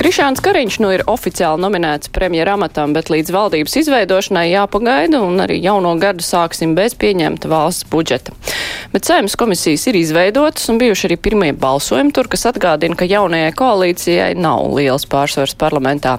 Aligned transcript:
Krišāns 0.00 0.40
Kariņš 0.40 0.78
nu 0.80 0.88
ir 0.94 1.02
oficiāli 1.12 1.60
nominēts 1.60 2.08
premjera 2.08 2.54
amatam, 2.56 2.94
bet 2.96 3.10
līdz 3.12 3.34
valdības 3.34 3.74
izveidošanai 3.82 4.46
jāpagaida 4.48 5.18
un 5.20 5.42
arī 5.44 5.58
jauno 5.60 5.90
gadu 6.00 6.24
sāksim 6.24 6.72
bez 6.72 6.94
pieņemta 6.96 7.50
valsts 7.52 7.84
budžeta. 7.92 8.32
Bet 8.94 9.04
saimnes 9.04 9.36
komisijas 9.36 9.84
ir 9.90 9.98
izveidotas 10.00 10.70
un 10.72 10.78
bijuši 10.80 11.04
arī 11.10 11.18
pirmie 11.20 11.50
balsojumi 11.52 12.14
tur, 12.16 12.30
kas 12.32 12.46
atgādina, 12.48 12.96
ka 12.96 13.04
jaunajai 13.04 13.50
koalīcijai 13.58 14.30
nav 14.40 14.70
liels 14.78 15.04
pārsvars 15.04 15.52
parlamentā. 15.60 16.16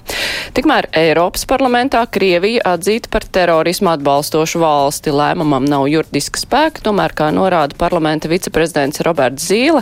Tikmēr 0.54 0.92
Eiropas 1.02 1.48
parlamentā 1.50 2.04
Krievija 2.06 2.76
atzīta 2.76 3.10
par 3.10 3.26
terorismu 3.26 3.90
atbalstošu 3.96 4.62
valsti. 4.62 5.10
Lēmumam 5.10 5.66
nav 5.66 5.88
juridiska 5.90 6.44
spēka, 6.44 6.86
tomēr, 6.86 7.18
kā 7.18 7.32
norāda 7.34 7.82
parlamenta 7.82 8.30
viceprezidents 8.30 9.02
Roberts 9.10 9.50
Zīle, 9.50 9.82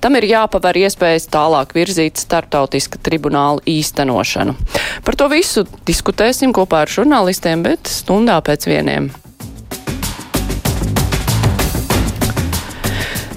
tam 0.00 0.16
ir 0.16 0.30
jāpaver 0.32 0.80
iespējas 0.86 1.28
tālāk 1.28 1.76
virzīt 1.76 2.24
starptautiska 2.24 3.04
tribunāla 3.04 3.33
īstenošanu. 3.66 4.54
Par 5.04 5.18
to 5.18 5.28
visu 5.32 5.66
diskutēsim 5.88 6.54
kopā 6.56 6.84
ar 6.84 6.94
žurnālistiem, 6.94 7.66
bet 7.66 7.90
stundā 7.90 8.40
pēc 8.44 8.68
vieniem. 8.70 9.12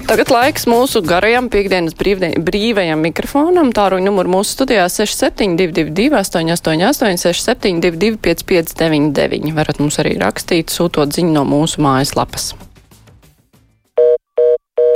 Tagad 0.08 0.30
laiks 0.32 0.62
mūsu 0.64 1.02
garajam 1.04 1.50
piekdienas 1.52 1.92
brīvdien, 1.98 2.38
brīvajam 2.40 3.02
mikrofonam. 3.04 3.74
Tāruņa 3.76 4.06
numuru 4.06 4.38
mūsu 4.38 4.54
studijā 4.54 4.86
6722, 4.88 6.08
888, 6.16 7.20
672, 7.20 8.16
559, 8.24 9.52
varat 9.58 9.82
mums 9.84 10.00
arī 10.00 10.16
rakstīt, 10.22 10.72
sūtot 10.72 11.12
ziņu 11.12 11.36
no 11.36 11.44
mūsu 11.50 11.84
mājaslapas. 11.84 12.54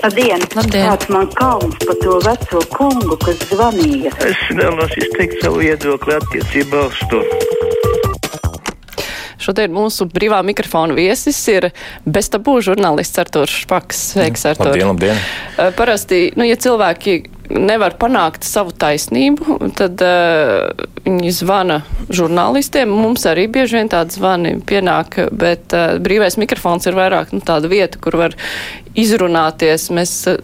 Labdien! 0.03 0.43
Labdien. 0.59 0.89
Kāds 0.91 1.07
man 1.15 1.29
kauns 1.39 1.77
par 1.79 1.95
to 2.03 2.17
veco 2.25 2.61
kungu, 2.75 3.15
kas 3.23 3.39
zvanīja? 3.53 4.11
Es 4.27 4.41
vēlos 4.51 4.97
izteikt 4.99 5.45
savu 5.45 5.61
viedokli 5.63 6.17
attiecībā 6.17 6.81
uz 6.89 6.99
to. 7.13 7.21
Šodien 9.43 9.71
mūsu 9.75 10.09
brīvā 10.11 10.41
mikrofona 10.47 10.97
viesis 10.99 11.39
ir 11.51 11.69
beztabū 12.03 12.57
žurnālists 12.67 13.23
Artūrs 13.23 13.55
Špaks. 13.63 14.03
Sveiks, 14.17 14.43
Artūr! 14.51 14.73
Labdien, 14.73 14.91
labdien! 14.91 15.23
Parasti, 15.79 16.25
nu, 16.35 16.51
ja 16.51 16.59
cilvēki 16.59 17.21
nevar 17.53 17.97
panākt 18.01 18.47
savu 18.47 18.73
taisnību, 18.77 19.59
tad 19.79 20.01
uh, 20.05 20.87
viņi 21.05 21.33
zvana 21.35 21.81
žurnālistiem. 22.13 22.91
Mums 22.91 23.27
arī 23.29 23.49
bieži 23.53 23.79
vien 23.81 23.91
tādi 23.93 24.17
zvani 24.17 24.55
pienāk, 24.67 25.19
bet 25.37 25.75
uh, 25.77 25.99
brīvais 26.03 26.39
mikrofons 26.41 26.89
ir 26.89 26.97
vairāk 26.99 27.35
nu, 27.35 27.43
tāda 27.45 27.71
vieta, 27.73 28.01
kur 28.03 28.17
var 28.21 28.37
izrunāties. 28.99 29.89
Mēs 29.95 30.15
uh, 30.31 30.39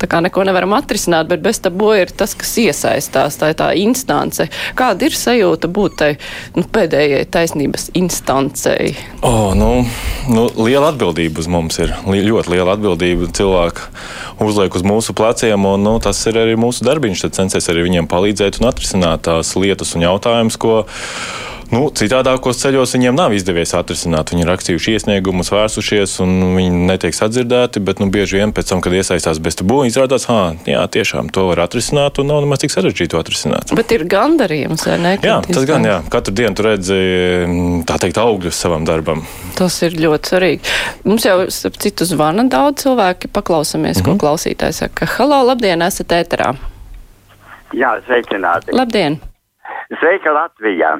tā 0.00 0.08
kā 0.10 0.20
neko 0.24 0.46
nevaram 0.48 0.76
atrisināt, 0.78 1.28
bet 1.30 1.44
bez 1.44 1.60
tabo 1.64 1.92
ir 1.96 2.12
tas, 2.14 2.36
kas 2.38 2.56
iesaistās, 2.62 3.38
tā 3.40 3.52
ir 3.52 3.60
tā 3.60 3.70
instance. 3.80 4.48
Kāda 4.78 5.08
ir 5.08 5.18
sajūta 5.18 5.70
būt 5.72 5.98
tai 6.00 6.10
nu, 6.56 6.64
pēdējai 6.64 7.24
taisnības 7.34 7.90
instancei? 7.98 8.94
Oh, 9.24 9.52
nu, 9.58 9.84
nu, 10.30 10.48
liela 10.64 10.92
atbildība 10.94 11.44
uz 11.44 11.50
mums 11.50 11.80
ir. 11.82 11.94
Li 12.10 12.24
ļoti 12.24 12.56
liela 12.56 12.76
atbildība 12.78 13.30
cilvēku 13.34 13.90
uzliek 14.44 14.74
uz 14.74 14.84
mūsu 14.86 15.14
pleciem, 15.16 15.66
un 15.68 15.84
nu, 15.86 15.96
tas 16.02 16.18
ir 16.28 16.38
arī 16.40 16.53
mūsu 16.60 16.86
darbiņš. 16.86 17.26
Censies 17.34 17.68
arī 17.72 17.86
viņiem 17.86 18.08
palīdzēt 18.10 18.60
un 18.60 18.70
atrisināt 18.70 19.26
tās 19.28 19.54
lietas 19.58 19.94
un 19.96 20.06
jautājumus, 20.06 20.58
ko 20.60 20.84
nu, 21.74 21.88
citādākos 21.90 22.60
ceļos 22.62 22.94
viņiem 22.96 23.16
nav 23.18 23.34
izdevies 23.34 23.74
atrisināt. 23.76 24.30
Viņi 24.32 24.44
ir 24.44 24.50
rakstījuši 24.52 24.94
iesniegumus, 24.94 25.50
vērsušies, 25.54 26.16
un 26.24 26.34
viņi 26.54 26.84
netiek 26.90 27.16
sadzirdēti, 27.16 27.82
bet 27.84 28.02
nu, 28.02 28.08
bieži 28.14 28.38
vien 28.40 28.54
pēc 28.54 28.70
tam, 28.70 28.82
kad 28.84 28.94
iesaistās 28.94 29.40
bez 29.42 29.58
tabū, 29.58 29.82
izrādās, 29.88 30.26
ka 30.28 30.86
tiešām 30.94 31.30
to 31.34 31.48
var 31.50 31.64
atrisināt, 31.66 32.20
un 32.22 32.30
nav 32.30 32.42
nemaz 32.44 32.62
tik 32.62 32.74
sarežģīti 32.74 33.12
to 33.14 33.22
atrisināt. 33.22 33.74
Bet 33.76 33.94
ir 33.96 34.06
gandarījums, 34.10 34.86
vai 34.88 34.98
ne? 35.02 35.14
Jā, 35.24 35.40
tas 35.48 35.66
gan, 35.68 35.86
jā. 35.88 35.98
Katru 36.12 36.36
dienu 36.38 36.58
tu 36.58 36.66
redzi, 36.66 37.00
tā 37.88 37.98
teikt, 38.02 38.20
augļus 38.22 38.60
savam 38.66 38.86
darbam. 38.88 39.24
Tas 39.58 39.80
ir 39.86 39.98
ļoti 39.98 40.34
svarīgi. 40.34 40.74
Mums 41.08 41.26
jau, 41.26 41.38
starp 41.52 41.80
citu, 41.82 42.06
zvana 42.08 42.46
daudz 42.50 42.84
cilvēki. 42.84 43.32
Paklausāmies, 43.34 43.98
mm 43.98 44.06
-hmm. 44.06 44.18
ko 44.18 44.26
klausītājs 44.26 44.84
saka. 44.84 45.08
Halo, 45.18 45.42
labdien, 45.50 45.82
esat 45.82 46.12
ēterā. 46.14 46.54
Jā, 47.74 47.96
sveicināti. 48.06 48.74
Labdien! 48.74 49.18
Sveika 50.00 50.32
Latvijā. 50.32 50.94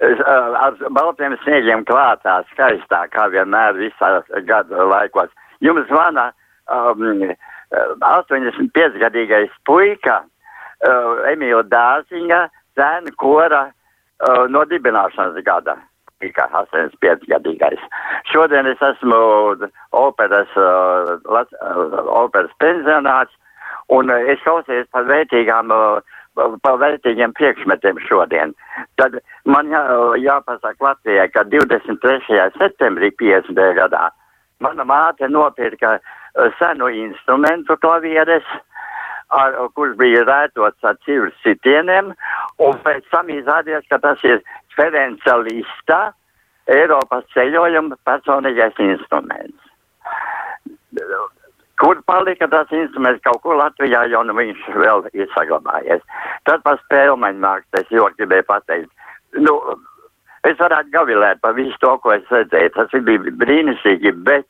Ar 0.00 0.76
baltiem 0.92 1.36
sniegiem 1.40 1.84
klātā, 1.88 2.42
skaistā, 2.52 3.06
kā 3.08 3.28
vienmēr 3.32 3.78
visā 3.78 4.20
gada 4.44 4.84
laikos. 4.84 5.30
Jums 5.64 5.88
zvana 5.88 6.32
um, 6.68 7.32
85-gadīgais 7.72 9.54
puika 9.64 10.20
uh, 10.20 11.24
Emīla 11.32 11.64
Dāziņa, 11.72 12.42
zēna 12.76 13.14
kora 13.16 13.62
uh, 13.70 14.44
no 14.52 14.64
dibināšanas 14.68 15.40
gada. 15.46 15.78
Tikai 16.20 16.48
85-gadīgais. 16.52 17.80
Šodien 18.32 18.68
es 18.68 18.80
esmu 18.84 19.16
operas, 19.96 20.52
uh, 20.60 21.16
lat, 21.24 21.48
uh, 21.60 22.04
operas 22.20 22.52
pensionāts, 22.60 23.32
un 23.88 24.12
uh, 24.12 24.28
es 24.28 24.40
klausījos 24.44 24.92
par 24.92 25.08
vērtīgām, 25.08 25.72
uh, 25.72 26.15
par 26.36 26.78
vērtīgiem 26.82 27.32
priekšmetiem 27.36 27.98
šodien. 28.08 28.52
Tad 29.00 29.18
man 29.48 29.72
jā, 29.72 29.82
jāpasaka 30.20 30.90
Latvijai, 30.90 31.28
ka 31.32 31.46
23. 31.48 32.52
septembrī 32.58 33.10
50. 33.16 33.66
gadā 33.80 34.10
mana 34.60 34.86
māte 34.88 35.28
nopirka 35.28 35.96
uh, 35.98 36.48
senu 36.60 36.88
instrumentu 36.92 37.76
klavieres, 37.82 38.46
ar, 39.28 39.56
kurš 39.76 39.96
bija 40.00 40.24
rētots 40.28 40.86
ar 40.86 40.98
cīvas 41.06 41.34
sitieniem, 41.44 42.12
un 42.62 42.80
pēc 42.86 43.08
tam 43.12 43.32
izrādījās, 43.32 43.88
ka 43.90 44.00
tas 44.04 44.22
ir 44.24 44.42
Ferenca 44.76 45.36
Lista, 45.42 46.00
Eiropas 46.72 47.26
ceļojuma 47.34 47.98
personīgais 48.08 48.78
instruments. 48.82 49.65
Kur 51.80 51.98
palika 52.08 52.48
tas 52.48 52.70
instruments? 52.72 53.20
Kaut 53.24 53.42
kur 53.44 53.58
Latvijā 53.60 54.06
jau 54.08 54.22
nu 54.24 54.36
viņš 54.36 54.62
vēl 54.80 55.04
ir 55.12 55.28
saglabājies. 55.34 56.04
Tad 56.48 56.62
par 56.64 56.80
spēlmeņu 56.84 57.42
mākslu 57.42 57.82
es 57.82 57.92
jau 57.92 58.06
gribēju 58.16 58.46
pateikt. 58.48 58.92
Nu, 59.44 59.58
es 60.48 60.56
varētu 60.60 60.94
gavilēt 60.94 61.42
par 61.44 61.56
visu 61.58 61.76
to, 61.84 61.92
ko 62.00 62.14
es 62.16 62.32
redzēju. 62.32 62.72
Tas 62.78 62.96
bija 63.08 63.34
brīnišķīgi, 63.42 64.14
bet 64.24 64.48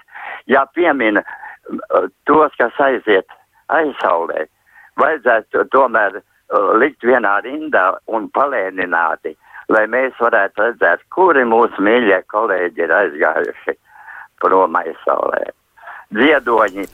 ja 0.52 0.62
piemina 0.78 1.24
uh, 1.26 2.06
tos, 2.30 2.54
kas 2.60 2.78
aiziet 2.86 3.34
aizsaulē, 3.74 4.46
vajadzētu 5.02 5.66
tomēr 5.74 6.20
uh, 6.20 6.72
likt 6.78 7.02
vienā 7.02 7.40
rindā 7.42 7.88
un 8.06 8.30
palēnināti, 8.38 9.34
lai 9.74 9.84
mēs 9.90 10.14
varētu 10.22 10.68
redzēt, 10.68 11.02
kuri 11.10 11.42
mūsu 11.42 11.82
mīļie 11.82 12.22
kolēģi 12.30 12.86
ir 12.86 12.98
aizgājuši 13.02 13.80
prom 14.44 14.78
aizsaulē. 14.78 15.48
Dziedoņi, 16.14 16.86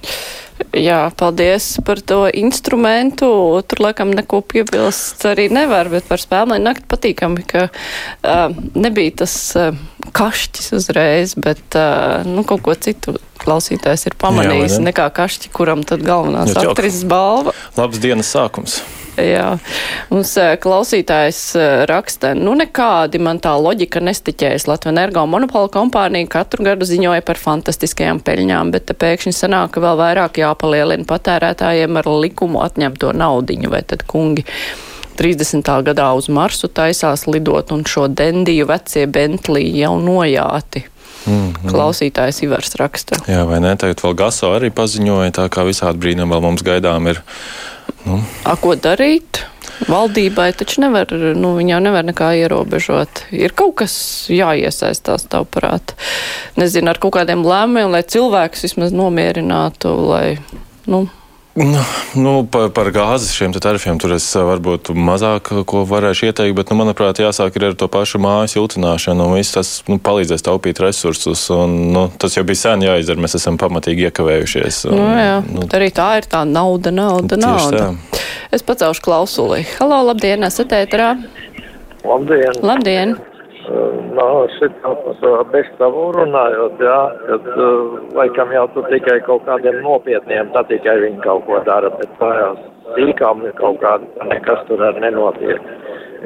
Jā, 0.76 1.10
paldies 1.18 1.80
par 1.84 1.98
to 2.06 2.26
instrumentu. 2.38 3.26
Tur 3.66 3.80
laikam 3.82 4.12
neko 4.14 4.40
piebilst 4.46 5.24
arī 5.26 5.48
nevar, 5.52 5.90
bet 5.92 6.06
par 6.08 6.22
spēlēm 6.22 6.62
nakti 6.62 6.86
patīkami, 6.88 7.44
ka 7.48 7.64
uh, 7.68 8.54
nebija 8.78 9.16
tas 9.24 9.34
uh, 9.58 9.74
kašķis 10.14 10.70
uzreiz, 10.78 11.34
bet 11.34 11.76
uh, 11.78 12.22
nu, 12.28 12.44
kaut 12.46 12.62
ko 12.68 12.76
citu 12.78 13.16
klausītājs 13.42 14.06
ir 14.12 14.16
pamanījis, 14.22 14.76
Jā, 14.78 14.82
ne? 14.84 14.90
nekā 14.92 15.08
kašķi, 15.18 15.50
kuram 15.56 15.82
tad 15.88 16.04
galvenās 16.06 16.52
Nu, 16.52 16.60
čau. 16.60 16.72
aktrises 16.76 17.04
balva. 17.10 17.56
Labs 17.80 17.98
dienas 18.02 18.30
sākums! 18.32 18.80
Jā, 19.20 19.58
mums 20.08 20.30
klausītājs 20.62 21.40
raksta, 21.90 22.30
nu 22.38 22.54
nekādi 22.56 23.20
man 23.20 23.42
tā 23.44 23.52
loģika 23.60 24.00
nestiķējas. 24.00 24.64
Latvijas 24.70 24.94
energo 24.94 25.24
monopola 25.28 25.68
kompānija 25.72 26.30
katru 26.32 26.64
gadu 26.64 26.88
ziņoja 26.88 27.24
par 27.26 27.40
fantastiskajām 27.40 28.22
peļņām, 28.24 28.72
bet 28.72 28.94
pēkšņi 28.96 29.34
sanāk, 29.36 29.74
ka 29.74 29.82
vēl 29.84 30.00
vairāk 30.00 30.40
jāpalielina 30.40 31.04
patērētājiem 31.08 32.00
ar 32.00 32.08
likumu 32.24 32.62
atņemto 32.64 33.12
naudiņu, 33.20 33.72
vai 33.72 33.82
tad 33.92 34.06
kungi 34.08 34.46
30. 35.20 35.68
gadā 35.84 36.08
uz 36.16 36.30
Marsu 36.32 36.70
taisās 36.72 37.26
lidot 37.28 37.74
un 37.74 37.84
šo 37.84 38.08
dendiju 38.08 38.70
vecie 38.70 39.04
Bentlī 39.12 39.66
jau 39.76 39.98
nojāti. 40.00 40.86
Mm, 41.22 41.52
mm. 41.52 41.68
Klausītājs 41.70 42.40
Ivars 42.42 42.74
raksta. 42.80 43.20
Jā, 43.30 43.44
vai 43.46 43.60
ne? 43.62 43.76
Tagad 43.78 44.00
vēl 44.02 44.16
Gaso 44.18 44.50
arī 44.56 44.72
paziņoja, 44.74 45.36
tā 45.36 45.46
kā 45.52 45.62
visādi 45.68 46.00
brīnumi 46.02 46.34
vēl 46.34 46.42
mums 46.42 46.64
gaidām 46.66 47.12
ir. 47.12 47.22
A, 48.08 48.56
ko 48.58 48.74
darīt? 48.74 49.44
Valdībai 49.88 50.50
taču 50.54 50.82
nevar, 50.82 51.10
nu, 51.38 51.54
jau 51.62 51.78
nevar 51.82 52.04
nekā 52.06 52.32
ierobežot. 52.42 53.24
Ir 53.34 53.54
kaut 53.58 53.76
kas 53.82 53.94
jāiesaistās, 54.30 55.26
tavuprāt. 55.30 55.94
Nezinu, 56.58 56.92
ar 56.92 57.00
kaut 57.02 57.16
kādiem 57.16 57.42
lēmumiem, 57.46 57.90
lai 57.94 58.02
cilvēks 58.06 58.66
vismaz 58.68 58.94
nomierinātu, 58.94 59.94
lai, 60.10 60.26
nu, 60.90 61.06
Nu, 61.54 61.80
nu, 62.16 62.30
par, 62.48 62.70
par 62.72 62.88
gāzes 62.88 63.34
šiem 63.36 63.52
tarifiem 63.52 63.98
tur 64.00 64.14
es 64.16 64.24
eh, 64.32 64.40
varbūt 64.40 64.88
mazāk 64.96 65.50
eh, 65.52 65.58
ko 65.68 65.82
varēšu 65.84 66.30
ieteikt, 66.30 66.54
bet, 66.56 66.70
nu, 66.72 66.78
manuprāt, 66.80 67.20
jāsāk 67.20 67.58
ar 67.60 67.74
to 67.76 67.88
pašu 67.92 68.20
mājas 68.24 68.54
siltināšanu. 68.56 69.26
Viss 69.36 69.52
tas 69.52 69.72
nu, 69.84 69.98
palīdzēs 70.00 70.46
taupīt 70.46 70.80
resursus. 70.80 71.44
Un, 71.52 71.74
nu, 71.92 72.06
tas 72.16 72.38
jau 72.38 72.44
bija 72.48 72.62
sen 72.62 72.86
jāizdara, 72.86 73.20
mēs 73.20 73.36
esam 73.36 73.60
pamatīgi 73.60 74.08
iekavējušies. 74.08 74.86
Un, 74.88 74.96
Nu, 75.02 75.10
jā, 75.20 75.36
nu, 75.44 75.66
arī 75.76 75.90
tā 75.92 76.08
ir 76.22 76.30
tā 76.32 76.40
nauda, 76.48 76.94
nauda, 76.94 77.36
nauda. 77.36 77.90
tā. 77.92 78.22
Es 78.54 78.64
pacelšu 78.64 79.04
klausuli. 79.04 79.66
Halo, 79.76 80.00
labdien, 80.08 80.48
esat 80.48 80.72
ēterā. 80.78 81.12
Labdien! 82.02 82.64
Labdien! 82.64 83.14
No, 83.62 84.26
šitā 84.56 84.90
par 85.04 85.42
bezstavu 85.52 86.08
runājot, 86.16 86.80
jā, 86.82 86.98
kad 87.28 87.48
laikam 88.18 88.50
jau 88.54 88.64
tur 88.74 88.88
tikai 88.90 89.20
kaut 89.26 89.44
kādiem 89.46 89.78
nopietniem, 89.84 90.50
tā 90.56 90.64
tikai 90.70 90.96
viņi 91.04 91.22
kaut 91.22 91.46
ko 91.46 91.60
dara, 91.68 91.92
bet 92.00 92.10
tajās 92.18 92.58
sīkām 92.96 93.44
ir 93.46 93.54
kaut 93.60 93.78
kāda, 93.84 94.26
nekas 94.32 94.64
tur 94.66 94.82
arī 94.82 95.04
nenotiek. 95.06 95.70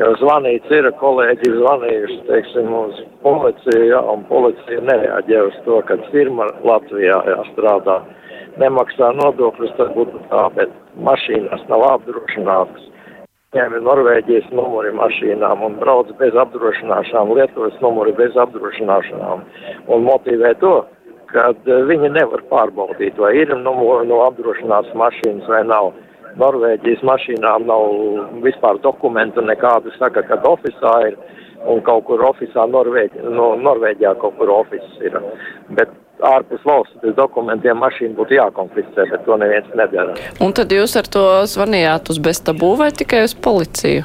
Jo 0.01 0.11
zvanīts 0.21 0.73
ir, 0.77 0.89
kolēģi 1.01 1.53
zvanījuši, 1.59 2.19
teiksim, 2.31 2.73
uz 2.81 3.05
policiju, 3.25 3.85
jā, 3.93 4.01
un 4.13 4.25
policija 4.33 4.83
nereaģē 4.89 5.45
uz 5.51 5.61
to, 5.69 5.81
ka 5.89 5.97
firma 6.11 6.49
Latvijā 6.65 7.21
jā, 7.29 7.39
strādā, 7.53 8.01
nemaksā 8.61 9.13
nodokļus, 9.21 9.77
tad 9.77 9.93
būtu 9.97 10.21
tā, 10.33 10.49
bet 10.57 10.73
mašīnas 11.05 11.65
nav 11.73 11.85
apdrošinātas 11.95 12.93
ņēma 13.57 13.81
Norvēģijas 13.85 14.51
numuri 14.55 14.93
mašīnām 14.97 15.65
un 15.67 15.79
brauc 15.81 16.13
bez 16.21 16.37
apdrošināšanām, 16.43 17.33
Lietuvas 17.39 17.77
numuri 17.85 18.13
bez 18.17 18.37
apdrošināšanām 18.45 19.45
un 19.93 20.07
motivē 20.07 20.53
to, 20.61 20.75
ka 21.33 21.51
viņi 21.91 22.13
nevar 22.15 22.45
pārbaudīt, 22.51 23.19
vai 23.19 23.35
ir 23.43 23.55
numuri 23.57 24.09
no 24.09 24.23
apdrošinātas 24.29 24.95
mašīnas 24.99 25.49
vai 25.51 25.63
nav. 25.67 25.95
Norvēģijas 26.37 27.03
mašīnām 27.09 27.65
nav 27.69 27.85
vispār 28.45 28.77
dokumentu 28.85 29.41
nekādu, 29.41 29.93
saka, 29.97 30.21
ka 30.29 30.37
ofisā 30.45 30.93
ir 31.09 31.17
un 31.67 31.81
kaut 31.87 32.05
kur 32.09 32.23
ofisā 32.29 32.67
Norvēģi, 32.69 33.25
no 33.33 33.55
Norvēģijā 33.61 34.13
kaut 34.21 34.37
kur 34.39 34.53
ofis 34.59 34.85
ir. 35.01 35.17
Bet 35.79 35.93
ārpus 36.25 36.63
valsts 36.65 36.97
bez 37.03 37.15
dokumentiem 37.19 37.77
mašīnu 37.83 38.15
būtu 38.17 38.37
jākonfiscē, 38.39 39.09
bet 39.11 39.25
to 39.27 39.37
neviens 39.37 39.69
nedara. 39.77 40.15
Un 40.41 40.53
tad 40.57 40.73
jūs 40.73 40.97
ar 40.97 41.09
to 41.13 41.25
zvanījāt 41.51 42.11
uz 42.15 42.19
bestabū 42.23 42.77
vai 42.81 42.91
tikai 42.93 43.25
uz 43.27 43.35
policiju? 43.35 44.05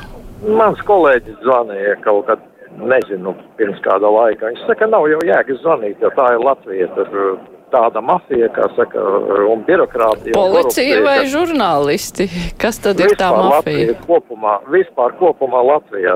Mans 0.58 0.80
kolēģis 0.88 1.38
zvanīja 1.46 1.96
kaut 2.04 2.26
kad, 2.28 2.40
nezinu, 2.82 3.36
pirms 3.60 3.80
kāda 3.86 4.10
laika. 4.10 4.50
Viņš 4.50 4.68
saka, 4.68 4.88
nav 4.90 5.06
jau 5.12 5.20
jēgas 5.28 5.60
zvanīt, 5.62 6.00
jo 6.02 6.10
tā 6.18 6.32
ir 6.34 6.44
Latvija. 6.44 6.88
Tur 6.96 7.38
tāda 7.72 8.02
mafija, 8.04 8.50
kā 8.52 8.66
saka, 8.76 9.00
un 9.48 9.62
birokrātija. 9.68 10.34
un 10.36 10.56
Policija 10.56 10.98
korupcija, 10.98 11.02
vai 11.06 11.18
ka 11.22 11.28
žurnālisti? 11.32 12.28
Kas 12.60 12.80
tad 12.84 13.00
ir 13.00 13.14
tā 13.16 13.30
vispār 13.32 13.52
mafija? 13.54 13.88
Latvija 13.94 14.00
Kopumā, 14.08 14.56
vispār 14.74 15.16
kopumā 15.22 15.62
Latvijā. 15.70 16.16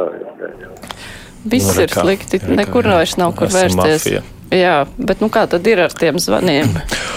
Viss 1.45 1.75
Nu, 1.77 1.83
ir 1.85 1.93
slikti, 1.93 2.39
nekur 2.57 2.87
vairs 2.89 3.15
nav 3.21 3.35
kur 3.37 3.47
Esam 3.47 3.61
vērsties. 3.61 4.05
mafija. 4.07 4.21
Jā, 4.53 4.85
bet 5.01 5.23
nu 5.23 5.29
kā 5.33 5.45
tad 5.49 5.65
ir 5.67 5.79
ar 5.81 5.93
tiem 5.95 6.19
zvaniem? 6.21 6.75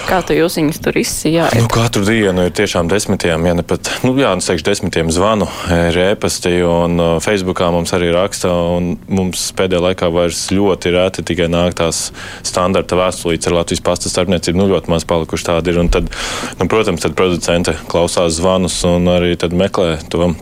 Kā 0.08 0.22
tu 0.24 0.32
jūs 0.32 0.54
viņus 0.56 0.78
tur 0.80 0.96
izsijājat? 0.96 1.58
Nu, 1.60 1.68
katru 1.68 2.00
dienu 2.06 2.46
ir 2.48 2.54
tiešām 2.56 2.88
desmitiem, 2.88 3.44
ja 3.44 3.52
ne 3.58 3.64
pat, 3.68 3.90
nu, 4.00 4.14
jā, 4.16 4.30
nu, 4.32 4.44
teikšu, 4.44 4.64
desmitiem 4.64 5.10
zvanu, 5.12 5.44
rēpasti, 5.68 6.54
un 6.64 6.96
uh, 6.96 7.10
Facebookā 7.20 7.68
mums 7.74 7.92
arī 7.92 8.08
raksta, 8.16 8.48
un 8.78 8.94
mums 9.12 9.50
pēdējā 9.58 9.84
laikā 9.84 10.08
vairs 10.14 10.46
ļoti 10.56 10.94
reti 10.96 11.26
tikai 11.28 11.50
nāk 11.52 11.76
tās 11.76 12.06
standarta 12.46 12.96
vēstulītes 12.96 13.50
ar 13.50 13.58
Latvijas 13.60 13.84
pasta 13.84 14.12
starpniecību, 14.12 14.62
nu, 14.62 14.70
ļoti 14.72 14.94
maz 14.94 15.04
palikuši 15.08 15.50
tādi 15.50 15.74
ir, 15.74 15.82
un 15.84 15.92
tad, 15.92 16.08
nu, 16.56 16.70
protams, 16.72 17.04
tad 17.04 17.18
producente 17.18 17.76
klausās 17.92 18.40
zvanus 18.40 18.80
un 18.88 19.12
arī 19.18 19.36
tad 19.36 19.52
meklē 19.52 19.98
to 20.08 20.32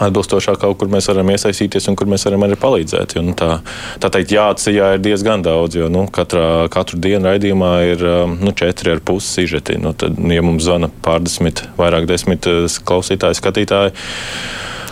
atbilstošāk 0.00 0.60
kaut 0.62 0.78
kur 0.80 0.90
mēs 0.92 1.08
varam 1.10 1.30
iesaistīties 1.34 1.88
un 1.90 1.96
kur 1.98 2.08
mēs 2.10 2.24
varam 2.28 2.46
arī 2.46 2.56
palīdzēt. 2.60 3.16
Jo, 3.16 3.24
nu, 3.26 3.34
tā, 3.38 3.58
tā 4.02 4.12
teikt, 4.14 4.34
jāatsijā 4.36 4.94
ir 4.96 5.04
diezgan 5.04 5.44
daudz, 5.44 5.76
jo 5.76 5.90
nu, 5.92 6.06
katrā, 6.12 6.68
katru 6.72 7.00
dienu 7.02 7.28
raidījumā 7.28 7.72
ir 7.90 8.06
um, 8.08 8.36
nu, 8.40 8.54
četri 8.56 8.94
ar 8.94 9.02
pusi 9.04 9.42
sižeti. 9.42 9.78
Nu, 9.82 9.92
tad, 9.98 10.16
ja 10.16 10.44
mums 10.44 10.64
zvana 10.66 10.90
pārdesmit, 11.04 11.66
vairāk 11.80 12.08
desmit 12.10 12.48
uh, 12.50 12.64
klausītāji, 12.88 13.40
skatītāji, 13.42 13.94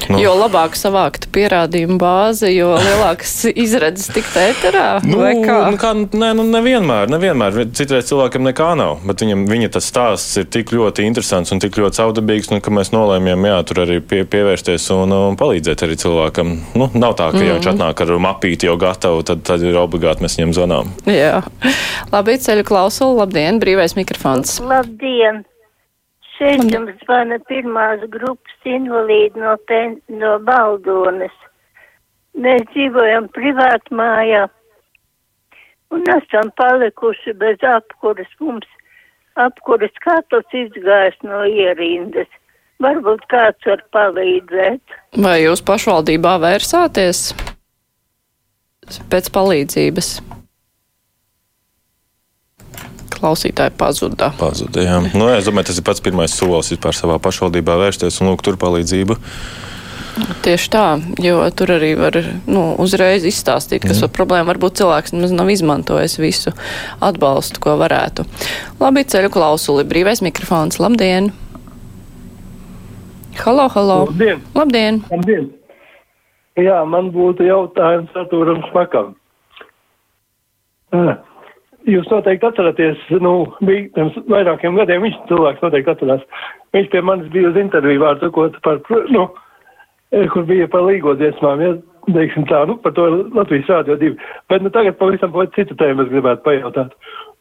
Nu. 0.08 0.19
Jo 0.23 0.32
labāk 0.38 0.76
savākt 0.79 1.29
pierādījumu 1.35 1.99
bāzi, 2.00 2.49
jo 2.55 2.73
lielākas 2.81 3.35
izredzes 3.52 4.08
tikt 4.14 4.37
ēterā. 4.41 4.87
Nu, 5.05 5.20
kā? 5.44 5.58
nu, 5.70 5.79
kā, 5.81 5.93
nē, 5.94 6.31
nu, 6.38 6.47
nevienmēr, 6.49 7.11
nevienmēr. 7.12 7.58
Citreiz 7.76 8.08
cilvēkam 8.08 8.47
nekā 8.49 8.70
nav, 8.81 9.02
bet 9.06 9.25
viņam, 9.25 9.44
viņa 9.50 9.70
tas 9.76 9.91
stāsts 9.91 10.41
ir 10.41 10.49
tik 10.50 10.73
ļoti 10.75 11.05
interesants 11.08 11.52
un 11.55 11.62
tik 11.62 11.76
ļoti 11.81 12.00
caudabīgs, 12.00 12.50
nu, 12.55 12.61
ka 12.64 12.73
mēs 12.75 12.93
nolēmjam, 12.94 13.47
jā, 13.50 13.58
tur 13.69 13.82
arī 13.85 14.00
pie, 14.00 14.23
pievērsties 14.31 14.88
un, 14.97 15.14
un 15.31 15.38
palīdzēt 15.41 15.85
arī 15.87 15.99
cilvēkam. 16.00 16.56
Nu, 16.81 16.91
nav 16.94 17.19
tā, 17.20 17.31
ka 17.35 17.41
mm. 17.41 17.47
jau 17.49 17.58
viņš 17.58 17.70
atnāk 17.75 18.05
ar 18.06 18.17
mapīti 18.31 18.70
jau 18.70 18.79
gatavu, 18.81 19.23
tad, 19.26 19.44
tad 19.47 19.64
ir 19.67 19.79
obligāti 19.81 20.25
mēs 20.25 20.38
viņam 20.41 20.56
zvanām. 20.56 20.97
Jā. 21.11 21.44
Labi, 22.14 22.41
ceļu 22.41 22.67
klausulu, 22.67 23.20
labdien, 23.23 23.62
brīvais 23.62 23.97
mikrofons. 23.99 24.58
Labdien! 24.64 25.44
Šeit 26.40 26.62
jums 26.72 26.94
zvana 27.02 27.37
pirmās 27.50 28.00
grupas 28.08 28.62
invalīdi 28.64 29.42
no, 29.42 29.58
pen, 29.69 29.98
no 30.08 30.38
Baldonas. 30.40 31.34
Mēs 32.32 32.64
dzīvojam 32.70 33.26
privātmājā 33.34 34.46
un 35.92 36.08
esam 36.14 36.48
palikuši 36.56 37.34
bez 37.37 37.60
apkuras. 37.75 38.32
Mums 38.40 38.64
apkuras 39.37 39.92
katls 40.00 40.56
izgājis 40.62 41.20
no 41.28 41.44
ierindas. 41.44 42.32
Varbūt 42.81 43.28
kāds 43.28 43.69
var 43.69 43.84
palīdzēt. 43.92 44.98
Vai 45.20 45.42
jūs 45.42 45.60
pašvaldībā 45.60 46.38
vērsāties 46.40 47.26
pēc 49.12 49.28
palīdzības? 49.37 50.14
Klausītāji 53.11 53.75
pazuda. 53.79 54.31
Pazuda, 54.39 54.85
jā. 54.87 55.01
nu, 55.11 55.27
jā, 55.29 55.41
es 55.41 55.49
domāju, 55.49 55.71
tas 55.71 55.81
ir 55.81 55.87
pats 55.87 56.05
pirmais 56.05 56.35
solis 56.35 56.71
vispār 56.73 56.97
savā 56.97 57.19
pašvaldībā 57.23 57.75
vērsties 57.81 58.21
un 58.23 58.31
lūgt 58.31 58.47
tur 58.47 58.61
palīdzību. 58.61 59.19
Tieši 60.45 60.71
tā, 60.73 60.85
jo 61.23 61.43
tur 61.57 61.71
arī 61.77 61.93
var 61.99 62.17
nu, 62.51 62.65
uzreiz 62.83 63.25
izstāstīt, 63.29 63.85
kas 63.87 64.03
ir 64.03 64.11
problēma. 64.12 64.49
Varbūt 64.51 64.81
cilvēks 64.81 65.15
nemaz 65.15 65.33
nav 65.35 65.53
izmantojis 65.53 66.19
visu 66.21 66.53
atbalstu, 67.05 67.62
ko 67.62 67.77
varētu. 67.81 68.27
Labi, 68.83 69.07
ceļu 69.07 69.31
klausuli, 69.33 69.87
brīvais 69.89 70.23
mikrofons. 70.25 70.81
Labdien! 70.83 71.31
Halo, 73.41 73.71
halo! 73.73 74.02
Labdien! 74.11 74.45
Labdien! 74.59 75.00
Labdien! 75.12 75.49
Jā, 76.61 76.83
man 76.85 77.12
būtu 77.14 77.47
jautājums 77.47 78.17
Artūram 78.19 78.61
Šmakam. 78.69 79.14
Ah, 80.90 81.21
Jūs 81.88 82.08
noteikti 82.12 82.44
atceraties, 82.44 83.04
nu, 83.25 83.30
bija 83.64 83.87
pirms 83.94 84.16
vairākiem 84.28 84.76
gadiem, 84.76 85.04
viņš 85.06 85.14
cilvēks 85.30 85.62
noteikti 85.64 85.92
atcerās. 85.94 86.26
Viņš 86.76 86.90
pie 86.92 87.00
manis 87.04 87.30
bija 87.32 87.49
uz 87.49 87.56
interviju 87.56 88.02
vārdu 88.02 88.28
sakot 88.28 88.58
par, 88.66 88.82
nu, 89.08 89.25
eh, 90.12 90.26
kur 90.28 90.44
bija 90.44 90.68
par 90.68 90.84
līgo 90.84 91.14
dziesmām, 91.16 91.62
ja, 91.64 91.72
teiksim 92.12 92.44
tā, 92.50 92.66
nu, 92.68 92.76
par 92.76 92.92
to 92.92 93.08
Latvijas 93.32 93.72
rādio 93.72 93.96
divi. 93.96 94.18
Bet, 94.52 94.62
nu, 94.62 94.70
tagad 94.70 94.99
pavisam 95.00 95.32
par 95.32 95.49
citu 95.56 95.75
tēmu 95.75 96.04
es 96.04 96.12
gribētu 96.12 96.44
pajautāt. 96.44 96.92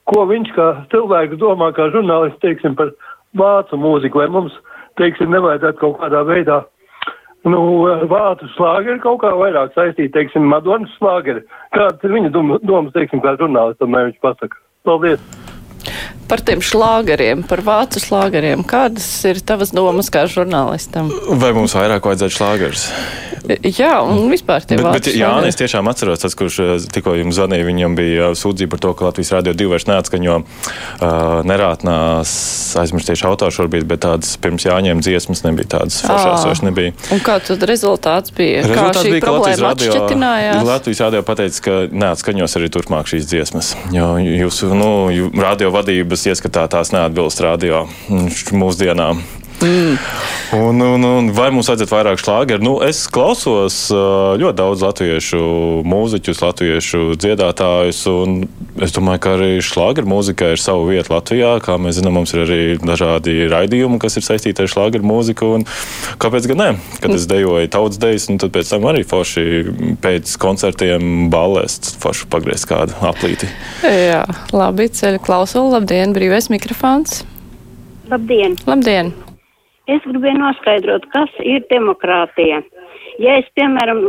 Ko 0.07 0.25
viņš 0.25 0.55
kā 0.55 0.69
cilvēks 0.93 1.37
domā, 1.37 1.73
kā 1.75 1.91
žurnālists, 1.91 2.39
teiksim, 2.39 2.75
par 2.79 2.93
vācu 3.35 3.77
mūziku, 3.77 4.23
vai 4.23 4.29
mums, 4.31 4.55
teiksim, 4.97 5.35
nevajadzētu 5.35 5.83
kaut 5.83 5.99
kādā 5.99 6.23
veidā 6.23 6.63
Nu, 7.49 7.61
vācu 8.11 8.47
slāgeri 8.53 9.01
kaut 9.03 9.21
kā 9.23 9.33
vairāk 9.33 9.73
saistīti, 9.73 10.13
teiksim, 10.15 10.45
Madonas 10.51 10.91
slāgeri. 10.99 11.45
Kāds 11.75 12.03
ir 12.05 12.15
viņa 12.17 12.33
dom- 12.35 12.57
domas, 12.61 12.93
teiksim, 12.93 13.23
kā 13.23 13.37
žurnālistam, 13.41 13.95
lai 13.95 14.09
viņš 14.09 14.19
pasaka? 14.25 14.59
Paldies! 14.85 15.38
Par 16.29 16.43
tiem 16.45 16.61
šlāgeriem, 16.61 17.41
par 17.49 17.63
vācu 17.65 18.01
šlāgeriem. 18.03 18.61
Kādas 18.69 19.07
ir 19.25 19.41
tavas 19.41 19.73
domas 19.73 20.11
kā 20.13 20.27
žurnālistam? 20.29 21.09
Vai 21.41 21.55
mums 21.57 21.73
vairāk 21.73 22.05
vajadzētu 22.05 22.37
šlāgerus? 22.37 22.85
Jā, 23.49 23.95
un 24.05 24.27
vispār 24.29 24.61
tie 24.67 24.77
Bet, 24.77 24.91
bet 24.93 25.07
Jā, 25.15 25.31
es 25.47 25.57
tiešām 25.57 25.87
atceros, 25.89 26.21
tas, 26.21 26.35
kurš 26.37 26.57
eh, 26.61 26.71
tikko 26.93 27.15
jums 27.17 27.37
zvanīja, 27.39 27.65
viņam 27.65 27.95
bija 27.97 28.27
uh, 28.29 28.35
sūdzība 28.37 28.75
par 28.75 28.81
to, 28.83 28.91
ka 28.97 29.07
Latvijas 29.07 29.31
Rādio 29.33 29.53
2 29.57 29.69
vairs 29.71 29.87
neatskaņo 29.89 30.35
uh, 30.37 31.07
nerātnās 31.49 32.33
aizmirstieši 32.79 33.25
autors 33.29 33.57
varbūt, 33.61 33.87
bet 33.89 34.03
tādas 34.05 34.35
pirms 34.41 34.67
jāņem 34.67 35.01
dziesmas 35.05 35.41
nebija 35.47 35.71
tādas 35.77 36.01
foršās 36.05 36.45
vairs 36.45 36.63
nebija. 36.65 36.93
Un 37.15 37.23
kā 37.25 37.39
tad 37.45 37.65
rezultāts 37.69 38.35
bija? 38.37 38.61
Rezultāts 38.67 38.99
kā 38.99 39.05
šī 39.07 39.15
bija, 39.15 39.23
Latvijas 39.23 39.63
problēma 39.63 39.71
radio, 39.71 39.89
atšķetinājās? 39.95 40.61
Latvijas 40.69 41.03
radio 41.07 41.23
pateica, 41.31 41.65
ka 41.65 41.79
neatskaņos 42.05 42.57
arī 42.59 42.71
turpmāk 42.75 43.09
šīs 43.09 43.29
dziesmas. 43.29 43.73
Jo 43.95 44.11
jūsu 44.21 44.71
nu, 44.77 44.91
radio 45.39 45.73
vadības 45.73 46.18
ieskatā 46.27 46.65
tās 46.71 46.91
neatbilst 46.95 47.39
radio 47.45 47.85
mm, 48.09 48.55
mūsdienām. 48.59 49.23
Mm. 49.59 49.97
Un, 50.51 50.79
un, 50.79 51.03
un 51.03 51.27
vai 51.35 51.49
mums 51.53 51.67
vajadzētu 51.69 51.93
vairāk 51.93 52.21
šlāgeru? 52.23 52.63
Nu, 52.63 52.71
es 52.81 53.03
klausos 53.11 53.75
ļoti 53.91 54.57
daudz 54.57 54.81
latviešu 54.81 55.41
mūziķus, 55.85 56.41
latviešu 56.41 57.01
dziedātājus, 57.19 57.99
un 58.09 58.39
es 58.81 58.95
domāju, 58.95 59.21
ka 59.25 59.35
arī 59.35 59.51
šlāgeru 59.61 60.09
mūzika 60.09 60.53
ir 60.55 60.63
sava 60.63 60.87
vieta 60.87 61.13
Latvijā. 61.13 61.51
Kā 61.61 61.77
mēs 61.81 61.99
zinām, 61.99 62.17
mums 62.17 62.33
ir 62.33 62.45
arī 62.47 62.59
dažādi 62.81 63.45
raidījumi, 63.51 64.01
kas 64.01 64.17
ir 64.17 64.25
saistīti 64.25 64.65
ar 64.65 64.71
šlāgeru 64.73 65.05
mūziku. 65.11 65.51
Kāpēc 66.23 66.49
gan 66.49 66.63
ne? 66.63 66.71
Kad 67.03 67.13
es 67.19 67.29
dejoju 67.29 67.69
tautas 67.75 68.01
dejas, 68.01 68.29
un 68.33 68.41
tad 68.41 68.55
pēc 68.55 68.73
tam 68.73 68.89
arī 68.89 69.05
forši 69.05 69.45
pēc 70.01 70.33
koncertiem 70.41 71.29
ballēs 71.33 71.97
forši 72.01 72.29
pagriezt 72.33 72.71
kādu 72.71 72.97
aplīti. 73.05 73.51
Jā, 73.85 74.23
labi, 74.55 74.89
ceļu 74.89 75.21
klausulu, 75.21 75.75
labdien, 75.77 76.15
brīvais 76.15 76.49
mikrofons. 76.49 77.21
Labdien! 78.09 78.57
Labdien! 78.65 79.13
Es 79.89 80.05
gribēju 80.05 80.39
noskaidrot, 80.41 81.05
kas 81.13 81.37
ir 81.41 81.63
demokrātija. 81.71 82.61
Ja 83.19 83.37
es, 83.41 83.47
piemēram, 83.57 84.03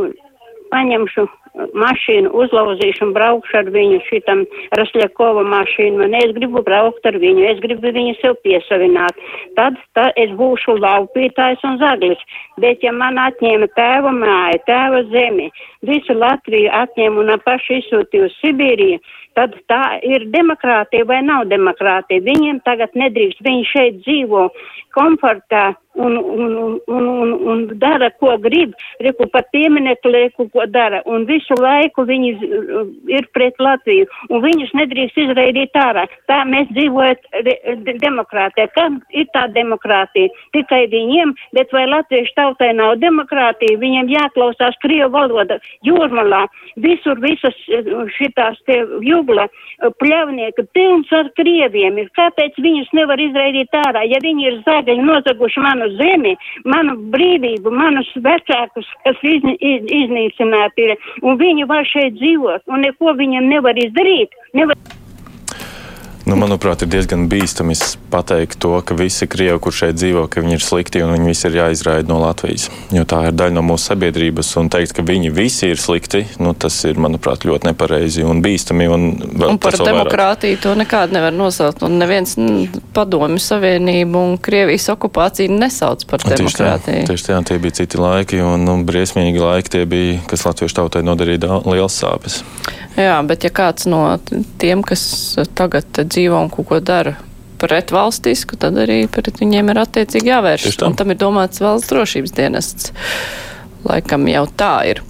paņemšu 0.71 1.27
mašīnu, 1.75 2.31
uzlauzīšu 2.43 3.09
un 3.09 3.13
braukšu 3.15 3.57
ar 3.61 3.71
viņu 3.75 3.99
šitam 4.07 4.45
Rasļakova 4.79 5.43
mašīnu, 5.51 6.05
un 6.07 6.15
es 6.21 6.35
gribu 6.37 6.63
braukt 6.67 7.07
ar 7.11 7.19
viņu, 7.21 7.45
es 7.51 7.63
gribu 7.65 7.91
viņu 7.97 8.15
sev 8.21 8.37
piesavināt, 8.45 9.19
tad 9.59 9.79
tā, 9.99 10.11
es 10.21 10.31
būšu 10.39 10.77
laupītājs 10.79 11.65
un 11.67 11.79
zaglis. 11.83 12.23
Bet 12.63 12.85
ja 12.87 12.93
man 12.95 13.19
atņēma 13.19 13.71
tēva 13.77 14.15
māju, 14.15 14.63
tēva 14.69 15.03
zemi, 15.11 15.51
visu 15.91 16.17
Latviju 16.17 16.71
atņēma 16.83 17.25
un 17.25 17.35
paši 17.47 17.81
izsūtīja 17.83 18.31
uz 18.31 18.39
Sibīriju, 18.41 19.01
tad 19.41 19.57
tā 19.73 19.85
ir 20.05 20.27
demokrātija 20.35 21.07
vai 21.09 21.21
nav 21.25 21.47
demokrātija. 21.49 22.25
Viņiem 22.27 22.61
tagad 22.67 22.97
nedrīkst, 22.99 23.41
viņi 23.47 23.69
šeit 23.73 24.01
dzīvo 24.05 24.49
komfortā 24.97 25.71
un, 25.95 26.17
un, 26.17 26.81
un, 26.87 27.07
un, 27.07 27.33
un, 27.33 27.67
dara, 27.79 28.11
ko 28.11 28.37
grib, 28.39 28.75
reku 29.03 29.27
pat 29.33 29.49
pieminieku 29.55 30.11
lieku, 30.13 30.47
ko 30.53 30.67
dara, 30.71 31.03
un 31.07 31.27
visu 31.27 31.57
laiku 31.59 32.05
viņi 32.07 32.31
ir 33.11 33.27
pret 33.35 33.59
Latviju, 33.59 34.07
un 34.31 34.45
viņus 34.45 34.73
nedrīkst 34.79 35.19
izraidīt 35.25 35.75
ārā. 35.77 36.07
Tā 36.31 36.43
mēs 36.49 36.71
dzīvojam 36.71 37.99
demokrātijā. 38.03 38.69
Kā 38.77 38.87
ir 39.11 39.27
tā 39.35 39.47
demokrātija? 39.55 40.31
Tikai 40.55 40.85
viņiem, 40.93 41.35
bet 41.57 41.75
vai 41.75 41.87
latviešu 41.91 42.37
tautai 42.39 42.71
nav 42.79 42.97
demokrātija, 43.03 43.81
viņiem 43.81 44.13
jāklausās 44.15 44.79
Krievu 44.85 45.11
valoda 45.17 45.59
jūrmalā, 45.87 46.45
visur 46.81 47.19
visas 47.21 47.57
šitās 48.17 48.61
tie 48.69 48.81
jūgla 49.05 49.49
pļavnieki 50.01 50.67
pilns 50.77 51.11
ar 51.17 51.31
Krieviem 51.37 51.99
ir. 52.01 52.11
Kāpēc 52.17 52.57
viņus 52.63 52.91
nevar 52.97 53.21
izraidīt 53.21 53.75
ārā? 53.83 54.05
Ja 54.09 54.21
viņi 54.23 54.49
ir 54.49 54.59
zagaļi 54.67 55.05
nozaguši 55.05 55.67
manu 55.81 55.97
zemi, 55.97 56.37
manu 56.65 56.97
brīvību, 57.13 57.71
manus 57.73 58.09
vecākus, 58.17 58.87
kas 59.05 59.17
izni, 59.23 59.57
iz, 59.61 59.83
iznīcināti 59.89 60.91
ir, 60.91 60.97
un 61.23 61.39
viņi 61.41 61.67
var 61.67 61.85
šeit 61.89 62.19
dzīvot, 62.19 62.67
un 62.69 62.85
neko 62.85 63.15
viņam 63.17 63.49
nevar 63.49 63.77
izdarīt. 63.77 64.31
Nevar... 64.55 64.77
Nu, 66.31 66.37
manuprāt, 66.39 66.85
ir 66.85 66.91
diezgan 66.93 67.25
bīstami 67.27 67.75
pateikt 68.11 68.61
to, 68.63 68.77
ka 68.87 68.95
visi 68.95 69.27
krievi, 69.27 69.59
kur 69.63 69.75
šeit 69.75 69.97
dzīvo, 69.99 70.29
ka 70.31 70.45
viņi 70.45 70.55
ir 70.55 70.63
slikti 70.63 71.01
un 71.03 71.11
viņi 71.17 71.27
visi 71.27 71.49
ir 71.49 71.57
jāizraida 71.59 72.07
no 72.07 72.21
Latvijas. 72.23 72.69
Jo 72.95 73.03
tā 73.09 73.25
ir 73.27 73.35
daļa 73.35 73.57
no 73.57 73.65
mūsu 73.67 73.91
sabiedrības. 73.91 74.53
Un 74.61 74.71
teikt, 74.71 74.95
ka 74.95 75.03
viņi 75.07 75.33
visi 75.35 75.73
ir 75.73 75.81
slikti, 75.83 76.23
nu, 76.39 76.53
tas 76.55 76.77
ir, 76.87 77.01
manuprāt, 77.03 77.43
ļoti 77.49 77.73
nepareizi 77.73 78.23
un 78.23 78.45
bīstami. 78.45 78.87
Un, 78.87 79.09
un 79.49 79.59
par 79.59 79.75
demokrātiju 79.75 80.55
vairāk. 80.55 80.63
to 80.63 80.77
nekādu 80.79 81.19
nevar 81.19 81.35
nosaukt. 81.35 81.83
Un 81.89 81.99
neviens 81.99 82.37
padomju 82.95 83.43
savienību 83.43 84.23
un 84.31 84.39
Krievijas 84.39 84.87
okupāciju 84.95 85.51
nesauc 85.51 86.07
par 86.11 86.23
demokrātiju. 86.31 87.09
Tieši 87.11 87.27
tā, 87.27 87.41
tie 87.51 87.59
bija 87.59 87.81
citi 87.83 87.99
laiki 87.99 88.39
un 88.47 88.69
nu, 88.69 88.79
briesmīgi 88.87 89.43
laiki 89.43 89.75
tie 89.75 89.83
bija, 89.83 90.23
kas 90.31 90.47
latviešu 90.47 90.79
tautai 90.79 91.03
nodarīja 91.07 91.59
liels 91.67 91.99
sāpes. 92.05 92.45
Jā, 92.99 93.17
bet 93.25 93.45
ja 93.47 93.51
kāds 93.55 93.87
no 93.89 94.03
tiem, 94.61 94.83
kas 94.85 95.03
tagad 95.57 95.87
dzīvo 95.95 96.20
un 96.29 96.51
kaut 96.53 96.69
ko 96.69 96.81
dara 96.85 97.17
pret 97.61 97.93
valstisku, 97.93 98.57
tad 98.61 98.79
arī 98.81 99.05
pret 99.13 99.37
viņiem 99.41 99.73
ir 99.73 99.83
attiecīgi 99.83 100.33
jāvērš. 100.33 100.81
Un 100.87 100.97
tam 100.97 101.13
ir 101.13 101.21
domāts 101.21 101.61
valsts 101.61 101.93
drošības 101.93 102.35
dienests. 102.37 102.93
Laikam 103.85 104.27
jau 104.29 104.45
tā 104.61 104.75
ir. 104.93 105.05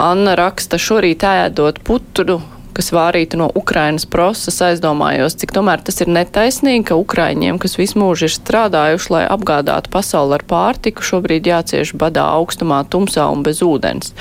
Anna 0.00 0.36
raksta, 0.38 0.80
šorīt 0.80 1.24
ēdot 1.28 1.82
putru 1.84 2.40
kas 2.78 2.92
vārīta 2.94 3.38
no 3.40 3.48
Ukrainas 3.58 4.06
prosas, 4.06 4.60
aizdomājos, 4.62 5.34
cik 5.40 5.50
tomēr 5.56 5.82
tas 5.82 5.98
ir 6.04 6.12
netaisnīgi, 6.14 6.84
ka 6.90 6.98
Ukraiņiem, 7.00 7.58
kas 7.58 7.74
visu 7.80 7.98
mūžu 7.98 8.28
ir 8.28 8.34
strādājuši, 8.36 9.10
lai 9.16 9.24
apgādātu 9.26 9.90
pasauli 9.90 10.38
ar 10.38 10.46
pārtiku, 10.46 11.02
šobrīd 11.02 11.50
jācieš 11.50 11.96
badā 11.98 12.28
augstumā, 12.38 12.84
tumsā 12.86 13.26
un 13.34 13.42
bez 13.46 13.64
ūdens. 13.66 14.14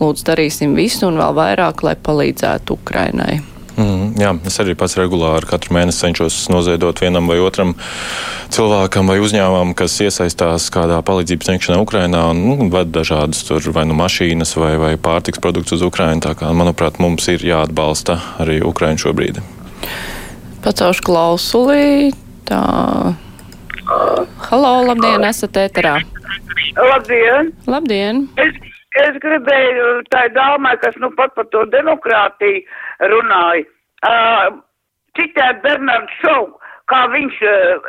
Lūdzu, 0.00 0.24
darīsim 0.30 0.72
visu 0.78 1.10
un 1.10 1.20
vēl 1.20 1.36
vairāk, 1.36 1.84
lai 1.84 1.98
palīdzētu 2.08 2.80
Ukrainai. 2.80 3.42
Mm, 3.78 4.16
jā, 4.18 4.32
es 4.48 4.56
arī 4.58 4.74
pats 4.74 4.96
regulāri 4.98 5.46
katru 5.46 5.76
mēnesi 5.76 6.00
cenšos 6.02 6.36
noziedot 6.50 6.98
vienam 6.98 7.28
vai 7.30 7.36
otram 7.38 7.76
cilvēkam 8.50 9.06
vai 9.06 9.20
uzņēmumam, 9.22 9.70
kas 9.78 9.94
iesaistās 10.02 10.66
kādā 10.74 10.98
palīdzības 11.06 11.46
sniegšanā 11.46 11.78
Ukrainā 11.84 12.24
un 12.32 12.42
nu, 12.42 12.68
ved 12.74 12.90
dažādas 12.90 13.44
tur 13.46 13.62
vai 13.76 13.86
nu 13.86 13.94
mašīnas 13.98 14.56
vai, 14.58 14.72
vai 14.82 14.92
pārtiks 14.98 15.38
produktus 15.44 15.78
uz 15.78 15.86
Ukrainu. 15.86 16.24
Tā 16.26 16.34
kā, 16.40 16.50
manuprāt, 16.50 16.98
mums 16.98 17.30
ir 17.30 17.44
jāatbalsta 17.46 18.18
arī 18.42 18.58
Ukraina 18.66 18.98
šobrīd. 18.98 19.38
Pacaušu 20.66 21.06
klausulī. 21.06 22.10
Tā. 22.50 22.62
Halo, 24.48 24.72
labdien, 24.90 25.22
esat 25.28 25.54
ēterā. 25.68 26.00
Labdien! 26.78 27.52
Labdien! 27.70 28.26
Es, 28.42 28.58
es 29.04 29.18
gribēju 29.22 29.88
tā 30.12 30.26
dāmai, 30.34 30.76
kas 30.82 30.96
nu 31.02 31.10
pat 31.18 31.34
par 31.36 31.46
to 31.52 31.64
demokrātiju 31.72 32.64
runāja. 33.12 33.66
Uh, 34.06 34.58
citēt 35.18 35.62
Bernards 35.64 36.18
Šau, 36.22 36.44
kā 36.90 37.04
viņš 37.12 37.40
uh, 37.46 37.88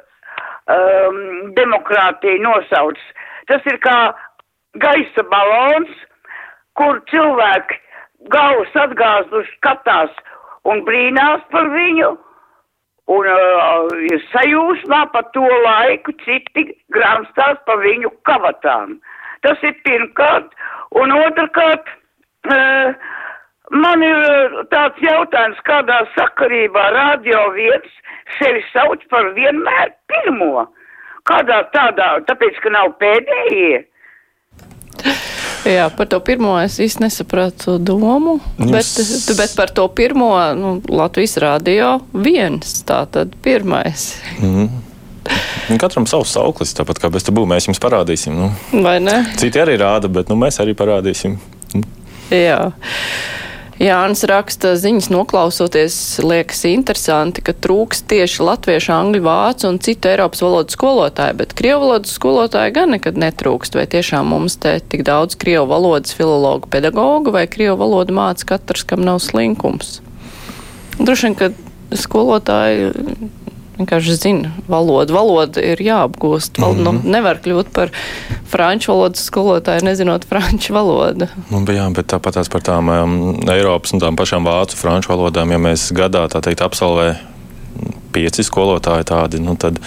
um, 0.74 1.20
demokrātiju 1.58 2.42
nosauc. 2.46 3.02
Tas 3.50 3.66
ir 3.70 3.78
kā 3.86 3.98
gaisa 4.82 5.26
balons, 5.30 5.92
kur 6.78 7.02
cilvēki 7.12 7.78
galvas 8.34 8.74
atgāzuši 8.86 9.56
skatās 9.58 10.18
un 10.70 10.84
brīnās 10.88 11.46
par 11.54 11.70
viņu. 11.74 12.16
Un 13.10 13.26
uh, 13.26 13.88
ir 14.06 14.20
sajūsmā 14.30 15.00
par 15.14 15.26
to 15.34 15.46
laiku, 15.66 16.14
citi 16.26 16.68
grāmstās 16.94 17.58
par 17.66 17.82
viņu 17.82 18.12
kavatām. 18.30 19.00
Tas 19.46 19.62
ir 19.64 19.76
pirmkārt, 19.86 20.52
un 21.00 21.14
otrkārt, 21.16 21.88
uh, 22.50 23.10
Man 23.70 24.02
ir 24.02 24.18
eh, 24.18 24.58
tāds 24.74 24.98
jautājums, 25.04 25.60
kādā 25.68 26.00
sakarībā 26.16 26.88
radio 26.96 27.44
viens 27.54 27.92
sevi 28.40 28.64
sauc 28.74 29.04
par 29.14 29.30
vienmēr 29.38 29.94
pirmo. 30.10 30.66
Kādā 31.30 31.62
tādā, 31.76 32.16
tāpēc, 32.26 32.58
ka 32.64 32.74
nav 32.74 32.96
pēdējie. 33.02 33.84
Jā, 35.70 35.86
par 35.94 36.08
to 36.10 36.18
pirmo 36.26 36.56
es 36.64 36.80
īsti 36.82 37.04
nesapratu 37.04 37.76
domu, 37.84 38.40
bet, 38.58 38.90
bet 39.38 39.54
par 39.60 39.70
to 39.76 39.86
pirmo 39.94 40.32
nu, 40.58 40.78
Latvijas 40.90 41.38
radio 41.44 41.98
viens, 42.16 42.80
tā 42.88 43.04
tad 43.12 43.36
pirmais. 43.46 44.16
Mm. 44.40 44.89
Katram 45.80 46.08
savs 46.10 46.34
sauklis, 46.34 46.74
tāpat 46.78 47.02
kā 47.02 47.12
bez 47.14 47.28
tabū 47.28 47.46
mēs 47.50 47.70
jums 47.70 47.82
parādīsim. 47.82 48.38
Nu. 48.40 48.82
Vai 48.86 48.98
ne? 49.04 49.22
Citi 49.38 49.62
arī 49.62 49.78
rāda, 49.82 50.10
bet 50.12 50.32
nu, 50.32 50.38
mēs 50.40 50.58
arī 50.64 50.74
parādīsim. 50.78 51.38
Jā. 52.34 52.72
Jānis 53.80 54.26
raksta 54.28 54.74
ziņas 54.76 55.08
noklausoties, 55.08 55.96
liekas 56.20 56.66
interesanti, 56.68 57.40
ka 57.40 57.54
trūks 57.56 58.02
tieši 58.12 58.44
latviešu, 58.44 58.92
angļu, 58.92 59.22
vācu 59.24 59.70
un 59.70 59.80
citu 59.80 60.12
Eiropas 60.12 60.44
valodu 60.44 60.76
skolotāju, 60.76 61.38
bet 61.40 61.56
krievu 61.56 61.86
valodas 61.86 62.12
skolotāju 62.18 62.76
gan 62.76 62.92
nekad 62.98 63.16
netrūkst. 63.22 63.80
Vai 63.80 63.88
tiešām 63.88 64.28
mums 64.34 64.60
te 64.60 64.76
tik 64.84 65.06
daudz 65.08 65.40
krievu 65.40 65.70
valodas 65.72 66.12
filologu 66.18 66.68
pedagogu 66.68 67.32
vai 67.32 67.46
krievu 67.48 67.78
valodu 67.80 68.18
māca 68.20 68.52
katrs, 68.52 68.84
kam 68.90 69.06
nav 69.08 69.22
slinkums? 69.24 70.02
Droši 71.00 71.30
vien, 71.30 71.40
ka 71.40 71.52
skolotāji 71.96 72.92
vienkārši 73.80 74.16
zina 74.20 74.52
valodu. 74.68 75.16
Valoda 75.16 75.64
ir 75.64 75.82
jāapgūst. 75.84 76.60
Val, 76.60 76.76
mm 76.76 76.80
-hmm. 76.86 77.04
nu, 77.04 77.12
nevar 77.16 77.40
kļūt 77.44 77.72
par 77.74 77.92
franču 78.50 78.92
valodas 78.92 79.26
skolotāju, 79.26 79.86
nezinot 79.86 80.26
franču 80.26 80.74
valodu. 80.74 81.28
Nu, 81.50 81.64
bet, 81.66 81.76
jā, 81.76 81.90
bet 81.94 82.12
tāpat 82.14 82.50
par 82.50 82.62
tām 82.62 82.90
um, 82.90 83.40
Eiropas 83.50 83.94
un 83.94 84.00
tām 84.00 84.16
pašām 84.16 84.46
vācu 84.46 84.76
franču 84.76 85.14
valodām, 85.14 85.52
ja 85.52 85.58
mēs 85.58 85.92
gadā 85.94 86.28
tā 86.28 86.42
teikt 86.42 86.62
absolvē 86.62 87.16
pieci 88.14 88.46
skolotāji 88.46 89.08
tādi, 89.10 89.40
nu, 89.44 89.56
tad 89.60 89.80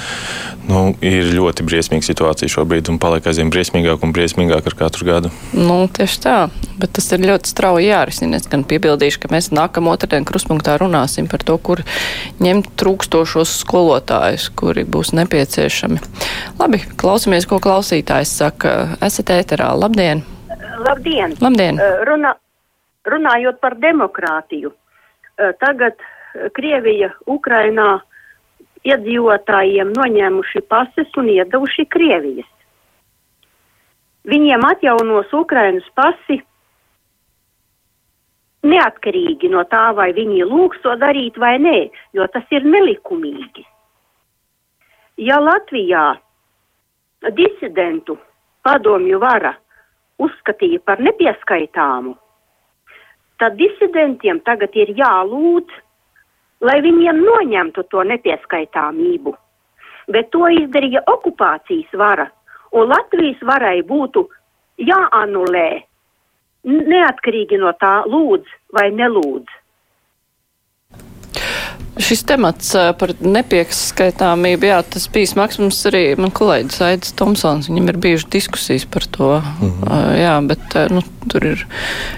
nu, 0.69 0.93
ir 1.05 1.31
ļoti 1.35 1.65
briesmīga 1.67 2.07
situācija 2.07 2.51
šobrīd 2.53 2.91
un 2.93 2.99
paliek 3.03 3.27
aizvien 3.29 3.51
briesmīgāk 3.53 4.05
un 4.07 4.15
briesmīgāk 4.15 4.69
ar 4.71 4.77
katru 4.79 5.09
gadu. 5.09 5.33
Nu, 5.57 5.85
tieši 5.93 6.21
tā, 6.23 6.37
bet 6.81 6.95
tas 6.99 7.09
ir 7.15 7.25
ļoti 7.27 7.53
strauji 7.53 7.89
jārisina. 7.91 8.39
Es 8.39 8.49
gan 8.51 8.65
piebildīšu, 8.69 9.23
ka 9.23 9.33
mēs 9.35 9.51
nākamā 9.55 9.97
otrdien 9.97 10.27
kruspunktā 10.29 10.77
runāsim 10.83 11.29
par 11.31 11.45
to, 11.47 11.57
kur 11.59 11.83
ņemt 12.43 12.73
trūkstošos 12.81 13.57
skolotājus, 13.63 14.49
kuri 14.59 14.87
būs 14.89 15.15
nepieciešami. 15.19 16.03
Labi, 16.61 16.83
klausamies, 17.01 17.49
ko 17.51 17.61
klausītājs 17.63 18.37
saka. 18.43 18.77
Esat 19.03 19.35
ēterā. 19.35 19.73
Labdien! 19.79 20.25
Labdien! 20.83 21.37
Labdien. 21.43 21.79
Runā, 22.07 22.35
runājot 23.09 23.61
par 23.63 23.77
demokrātiju. 23.83 24.73
Tagad 25.61 25.99
Krievija 26.57 27.13
Ukrainā 27.27 28.01
iedzīvotājiem 28.89 29.93
noņēmuši 29.97 30.63
pases 30.71 31.19
un 31.19 31.29
iedavuši 31.33 31.87
Krievijas. 31.91 32.49
Viņiem 34.29 34.65
atjaunos 34.67 35.31
Ukrainas 35.35 35.87
pasi 35.99 36.39
neatkarīgi 38.63 39.51
no 39.51 39.65
tā, 39.71 39.89
vai 39.99 40.13
viņi 40.15 40.47
lūgs 40.47 40.83
to 40.85 40.95
darīt 40.99 41.39
vai 41.39 41.57
nē, 41.59 41.79
jo 42.15 42.27
tas 42.31 42.47
ir 42.55 42.67
nelikumīgi. 42.67 43.67
Ja 45.19 45.41
Latvijā 45.43 46.05
disidentu 47.35 48.17
padomju 48.63 49.19
vara 49.23 49.57
uzskatīja 50.23 50.79
par 50.87 51.03
nepieskaitāmu, 51.03 52.15
tad 53.43 53.59
disidentiem 53.59 54.39
tagad 54.47 54.75
ir 54.79 54.95
jālūdz 54.99 55.82
lai 56.63 56.79
viņiem 56.85 57.23
noņemtu 57.27 57.85
to 57.91 58.05
nepieskaitāmību. 58.11 59.35
Bet 60.13 60.31
to 60.35 60.49
izdarīja 60.51 61.03
okupācijas 61.11 61.95
vara, 61.99 62.29
un 62.75 62.91
Latvijas 62.91 63.43
varai 63.47 63.81
būtu 63.87 64.25
jāanulē, 64.83 65.69
neatkarīgi 66.65 67.59
no 67.63 67.73
tā 67.79 68.03
lūdz 68.07 68.57
vai 68.75 68.91
nelūdz. 68.95 69.62
Šis 72.01 72.23
temats 72.25 72.71
par 72.97 73.11
nepieskaitāmību, 73.21 74.69
jā, 74.71 74.79
tas 74.95 75.05
bija 75.13 75.29
smags. 75.29 75.59
Mums 75.61 75.81
arī 75.91 76.01
man 76.17 76.31
kolēģis 76.33 76.79
Aidis 76.87 77.13
Tomsons, 77.19 77.69
viņam 77.69 77.91
ir 77.93 77.99
bijušas 78.07 78.31
diskusijas 78.33 78.87
par 78.89 79.05
to. 79.13 79.29
Mm 79.61 79.73
-hmm. 79.73 80.15
Jā, 80.17 80.37
bet 80.49 80.77
nu, 80.91 81.03
tur 81.29 81.45
ir 81.47 81.67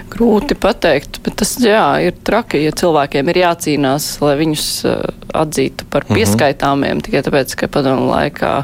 grūti 0.09 0.55
pateikt. 0.55 1.19
Bet 1.23 1.35
tas, 1.35 1.57
jā, 1.59 2.07
ir 2.07 2.13
traki, 2.23 2.63
ja 2.63 2.71
cilvēkiem 2.71 3.29
ir 3.29 3.41
jācīnās, 3.43 4.21
lai 4.21 4.35
viņus 4.37 4.85
atzītu 5.33 5.85
par 5.89 6.05
mhm. 6.05 6.13
pieskaitāmiem, 6.13 6.93
mm 6.93 6.97
-hmm. 6.97 7.03
tikai 7.03 7.21
tāpēc, 7.21 7.55
ka 7.55 7.67
padomu 7.67 8.07
laikā 8.11 8.63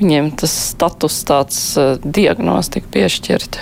viņiem 0.00 0.30
tas 0.36 0.52
status 0.70 1.24
tāds 1.24 1.58
diagnostika 2.04 2.86
piešķirt. 2.90 3.58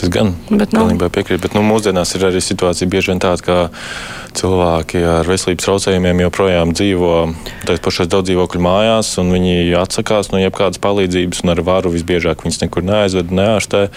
Tas 0.00 0.08
gan 0.12 0.32
bet, 0.48 0.72
nu, 0.72 0.86
pilnībā 0.86 1.10
piekrīt. 1.12 1.42
Bet 1.44 1.56
nu, 1.56 1.60
mūsdienās 1.66 2.14
ir 2.16 2.24
arī 2.30 2.40
situācija 2.40 2.88
bieži 2.88 3.12
vien 3.12 3.20
tāda, 3.20 3.44
ka 3.44 3.58
cilvēki 4.38 5.02
ar 5.04 5.28
veselības 5.28 5.66
traucējumiem 5.66 6.22
joprojām 6.24 6.72
dzīvo 6.72 7.12
tajās 7.68 7.84
pašās 7.84 8.08
daudz 8.08 8.30
dzīvokļu 8.30 8.62
mājās, 8.64 9.12
un 9.20 9.34
viņi 9.34 9.74
atsakās 9.80 10.32
no 10.32 10.40
jebkādas 10.40 10.80
palīdzības, 10.80 11.44
un 11.44 11.52
ar 11.52 11.60
varu 11.66 11.92
visbiežāk 11.92 12.46
viņas 12.46 12.64
nekur 12.64 12.86
neaizved, 12.86 13.34
neārstē. 13.34 13.90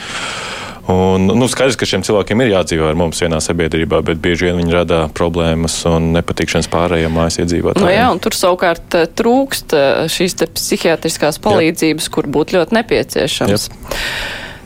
Un, 0.91 1.29
nu, 1.31 1.47
skaidrs, 1.47 1.77
ka 1.79 1.87
šiem 1.87 2.01
cilvēkiem 2.03 2.43
ir 2.43 2.49
jādzīvo 2.57 2.89
ar 2.89 2.97
mums 2.99 3.21
vienā 3.23 3.39
sabiedrībā, 3.39 4.01
bet 4.03 4.19
bieži 4.19 4.49
vien 4.49 4.57
viņi 4.59 4.75
rada 4.75 4.97
problēmas 5.15 5.77
un 5.87 6.11
nepatikšanas 6.17 6.67
pārējiem 6.73 7.15
mājas 7.15 7.39
iedzīvotājiem. 7.39 7.87
Nu, 7.87 7.93
jā, 7.93 8.09
un 8.11 8.19
tur 8.19 8.35
savukārt 8.35 8.99
eh, 8.99 9.07
trūkst 9.07 9.79
eh, 9.79 10.03
šīs 10.11 10.35
psihiatriskās 10.43 11.39
palīdzības, 11.45 12.09
jā. 12.09 12.15
kur 12.17 12.27
būtu 12.35 12.59
ļoti 12.59 12.81
nepieciešams. 12.81 13.69
Jā. 13.71 14.01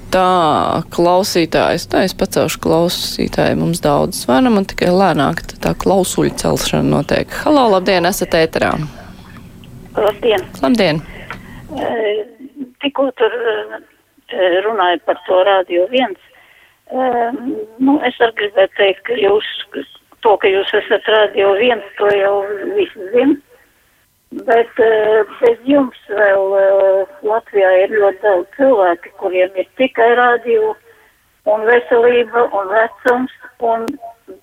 Tā 0.08 0.84
klausītājs, 0.96 1.84
tā 1.92 2.06
es 2.08 2.14
pacelšu 2.16 2.62
klausītāju, 2.64 3.58
mums 3.60 3.82
daudz 3.84 4.22
zvana, 4.24 4.50
man 4.54 4.64
tikai 4.70 4.94
lēnāk 4.96 5.42
tā 5.60 5.74
klausuļu 5.76 6.32
celšana 6.40 6.88
notiek. 6.88 7.34
Halo, 7.44 7.66
labdien, 7.74 8.08
esat 8.08 8.38
ēterā. 8.40 8.72
Labdien. 9.98 10.46
Labdien. 10.64 11.02
Tikko 12.84 13.10
tur 13.20 13.36
runāja 14.64 15.02
par 15.06 15.20
to 15.28 15.42
radio 15.50 15.88
viens. 15.92 16.24
Nu, 17.84 17.98
es 18.08 18.16
arī 18.24 18.34
gribētu 18.46 18.80
teikt, 18.80 19.04
ka 19.10 19.20
jūs, 19.20 19.50
to, 20.24 20.38
ka 20.40 20.48
jūs 20.48 20.72
esat 20.80 21.12
radio 21.12 21.52
viens, 21.60 21.84
to 22.00 22.08
jau 22.16 22.36
visi 22.78 23.12
zina. 23.12 23.36
Bet 24.32 24.80
uh, 24.84 25.24
bez 25.40 25.60
jums 25.64 26.00
vēl 26.12 26.56
uh, 26.58 27.16
Latvijā 27.24 27.70
ir 27.84 27.96
ļoti 27.96 28.20
daudz 28.26 28.58
cilvēki, 28.58 29.14
kuriem 29.22 29.56
ir 29.56 29.68
tikai 29.80 30.10
radio 30.20 30.74
un 31.48 31.64
veselība 31.70 32.50
un 32.52 32.74
vecums. 32.74 33.34
Un 33.64 33.88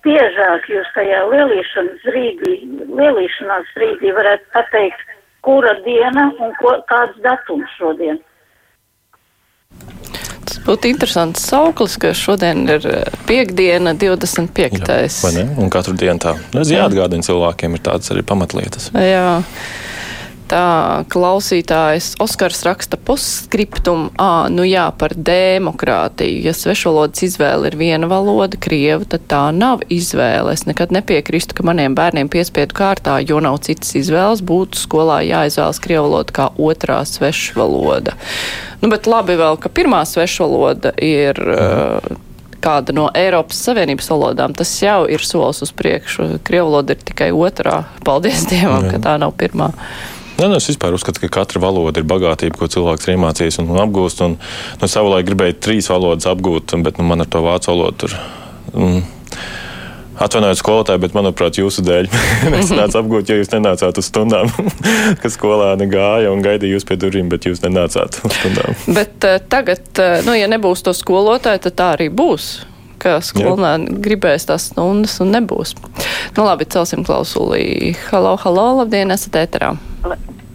biežāk 0.03 0.65
jūs 0.67 0.87
tajā 0.95 1.21
lielīšanas 1.31 2.01
brīdī, 2.03 2.55
lielīšanās 2.97 3.69
brīdī 3.77 4.11
varētu 4.17 4.49
pateikt, 4.55 5.03
kura 5.45 5.75
diena 5.85 6.31
un 6.41 6.55
ko, 6.59 6.73
kāds 6.89 7.19
datums 7.23 7.69
šodien. 7.77 8.17
Tas 8.17 8.34
būtu 10.65 10.89
interesants 10.91 11.45
sauklis, 11.49 11.97
ka 12.01 12.13
šodien 12.17 12.65
ir 12.77 12.87
piekdiena, 13.29 13.95
25. 13.97 14.81
Jā, 14.81 15.47
un 15.61 15.73
katru 15.73 15.95
dienu 15.97 16.21
tā. 16.21 16.35
Es 16.61 16.73
jāatgādina 16.73 17.25
cilvēkiem, 17.25 17.77
ir 17.77 17.85
tādas 17.85 18.13
arī 18.13 18.25
pamatlietas. 18.27 18.91
Jā. 18.95 19.41
Tā 20.45 21.05
klausītājs 21.09 22.11
Oskars 22.21 22.59
raksta 22.67 22.99
postskriptum, 23.01 24.11
ā, 24.21 24.45
nu 24.53 24.65
jā, 24.67 24.83
par 24.93 25.15
demokrātiju. 25.17 26.43
Ja 26.45 26.53
svešvalodas 26.53 27.23
izvēle 27.25 27.71
ir 27.71 27.77
viena 27.79 28.09
valoda, 28.11 28.59
krievu, 28.61 29.07
tad 29.09 29.25
tā 29.31 29.41
nav 29.55 29.81
izvēle. 29.89 30.53
Es 30.53 30.67
nekad 30.69 30.93
nepiekrīstu, 30.93 31.57
ka 31.57 31.65
maniem 31.65 31.97
bērniem 31.97 32.29
piespiedu 32.29 32.77
kārtā, 32.77 33.17
jo 33.25 33.41
nav 33.41 33.57
citas 33.65 33.95
izvēles, 33.97 34.45
būtu 34.45 34.83
skolā 34.83 35.23
jāizvēlas 35.25 35.81
krievu 35.81 36.11
valoda 36.11 36.37
kā 36.37 36.47
otrā 36.61 37.01
svešvaloda. 37.09 38.13
Nu, 38.83 38.91
bet 38.93 39.09
labi 39.09 39.39
vēl, 39.41 39.57
ka 39.57 39.73
pirmā 39.73 40.05
svešvaloda 40.05 40.93
ir. 41.01 41.41
Uh, 41.41 42.21
kāda 42.65 42.95
no 42.97 43.09
Eiropas 43.13 43.59
Savienības 43.61 44.07
valodām, 44.09 44.55
tas 44.57 44.71
jau 44.81 45.03
ir 45.05 45.21
solis 45.21 45.61
uz 45.61 45.69
priekšu. 45.75 46.39
Krievu 46.45 46.71
valoda 46.71 46.95
ir 46.95 47.03
tikai 47.05 47.29
otrā. 47.35 47.83
Paldies 48.07 48.47
Dievam, 48.49 48.87
Jā. 48.87 48.95
ka 48.95 49.01
tā 49.03 49.17
nav 49.21 49.35
pirmā. 49.37 49.69
Nē, 50.35 50.49
es 50.57 50.67
vispār 50.67 50.95
uzskatu, 50.97 51.21
ka 51.23 51.31
katra 51.39 51.61
valoda 51.63 52.01
ir 52.01 52.07
bagātība, 52.07 52.57
ko 52.59 52.67
cilvēks 52.71 53.07
ir 53.07 53.15
iemācījies 53.15 53.61
un 53.63 53.69
apgūst. 53.79 54.23
Un, 54.25 54.35
nu, 54.81 54.89
savulaik 54.91 55.29
gribēju 55.29 55.59
trīs 55.63 55.87
valodas 55.91 56.27
apgūt, 56.27 56.75
bet 56.83 56.99
nu, 56.99 57.07
man 57.07 57.23
ar 57.23 57.29
to 57.31 57.43
vācu 57.45 57.71
valodu 57.71 58.03
tur. 58.03 58.17
Mm, 58.75 59.05
Atvainojiet, 60.15 60.59
skolotāji, 60.61 61.01
bet, 61.03 61.15
manuprāt, 61.15 61.57
jūsu 61.59 61.83
dēļ 61.83 62.07
nesanāca 62.53 63.01
apgūt, 63.01 63.31
jo 63.31 63.39
jūs 63.39 63.51
nenācāt 63.51 63.99
uz 63.99 64.07
stundām, 64.07 64.51
kas 65.23 65.35
skolā 65.35 65.73
negāja 65.79 66.31
un 66.31 66.43
gaidīja 66.43 66.77
jūs 66.77 66.87
pie 66.87 66.99
durvīm, 66.99 67.31
bet 67.31 67.47
jūs 67.47 67.63
nenācāt 67.63 68.19
uz 68.23 68.37
stundām. 68.37 68.77
Bet 68.95 69.27
uh, 69.27 69.41
tagad, 69.51 69.87
uh, 69.99 70.21
nu, 70.27 70.35
ja 70.35 70.47
nebūs 70.51 70.83
to 70.87 70.95
skolotāju, 70.95 71.63
tad 71.67 71.79
tā 71.79 71.91
arī 71.97 72.11
būs 72.11 72.53
ka 73.05 73.19
skolēni 73.21 73.99
gribēs 74.01 74.47
tās 74.49 74.69
stundas 74.71 75.19
un 75.21 75.35
nebūs. 75.35 75.75
Nu 76.37 76.47
labi, 76.47 76.65
celsim 76.65 77.03
klausulī. 77.05 77.93
Halo, 78.07 78.33
halo, 78.41 78.69
labdien, 78.79 79.13
esat 79.13 79.37
ēterā. 79.43 79.75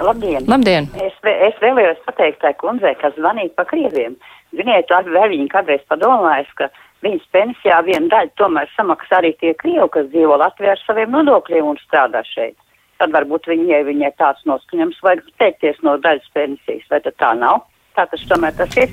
Labdien! 0.01 0.45
Labdien. 0.49 0.89
Es, 0.97 1.17
es 1.23 1.59
vēlējos 1.61 2.01
pateikt 2.07 2.41
tai 2.45 2.55
kundzei, 2.61 2.95
kas 3.01 3.15
zvanīja 3.19 3.53
pa 3.57 3.67
krieviem. 3.69 4.17
Ziniet, 4.57 4.91
vai 5.13 5.27
viņi 5.31 5.51
kādreiz 5.53 5.85
padomājas, 5.93 6.49
ka 6.59 6.71
viņas 7.05 7.29
pensijā 7.35 7.83
viena 7.87 8.09
daļa 8.15 8.33
tomēr 8.41 8.73
samaksā 8.77 9.21
arī 9.21 9.35
tie 9.43 9.53
krievi, 9.61 9.89
kas 9.93 10.09
dzīvo 10.15 10.41
Latvijā 10.41 10.75
ar 10.75 10.83
saviem 10.87 11.13
nodokļiem 11.17 11.71
un 11.73 11.79
strādā 11.85 12.25
šeit. 12.33 12.57
Tad 13.01 13.15
varbūt 13.17 13.49
viņai, 13.49 13.85
viņai 13.89 14.13
tāds 14.21 14.45
noskaņams 14.49 15.01
vajag 15.05 15.29
teikties 15.41 15.81
no 15.87 15.97
daļas 16.01 16.33
pensijas, 16.37 16.89
vai 16.93 17.01
tad 17.05 17.17
tā 17.21 17.33
nav? 17.39 17.65
Tā 17.97 18.09
tas 18.11 18.29
tomēr 18.29 18.57
tas 18.57 18.77
ir. 18.81 18.93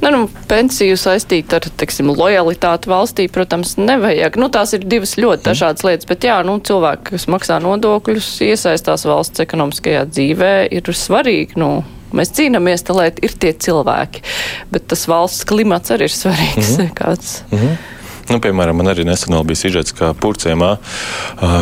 Nu, 0.00 0.10
nu, 0.12 0.20
pensiju 0.48 0.96
saistīt 1.00 1.52
ar, 1.56 1.64
teiksim, 1.80 2.10
lojalitāti 2.16 2.90
valstī, 2.90 3.26
protams, 3.32 3.74
nevajag. 3.80 4.36
Nu, 4.40 4.50
tās 4.52 4.74
ir 4.76 4.84
divas 4.84 5.16
ļoti 5.16 5.40
mhm. 5.40 5.48
dažādas 5.48 5.86
lietas, 5.86 6.08
bet 6.10 6.28
jā, 6.28 6.38
nu, 6.46 6.58
cilvēki, 6.60 7.10
kas 7.14 7.28
maksā 7.32 7.58
nodokļus, 7.64 8.30
iesaistās 8.46 9.06
valsts 9.08 9.44
ekonomiskajā 9.46 10.06
dzīvē, 10.12 10.54
ir 10.76 10.92
svarīgi, 10.92 11.58
nu, 11.62 11.70
mēs 12.16 12.32
cīnāmies, 12.36 12.86
tā, 12.86 12.96
lai 12.96 13.10
ir 13.10 13.34
tie 13.40 13.52
cilvēki, 13.66 14.24
bet 14.72 14.88
tas 14.92 15.06
valsts 15.10 15.48
klimats 15.48 15.92
arī 15.94 16.10
ir 16.10 16.16
svarīgs. 16.16 16.76
Mm 16.76 16.86
-hmm. 16.86 16.94
Kāds. 16.94 17.42
Mm 17.50 17.58
-hmm. 17.58 17.76
Nu, 18.26 18.40
piemēram, 18.42 18.74
man 18.74 18.90
arī 18.90 19.04
nesen 19.06 19.36
bija 19.46 19.56
sižets, 19.56 19.92
ka 19.92 20.10
Purcēmā, 20.18 20.76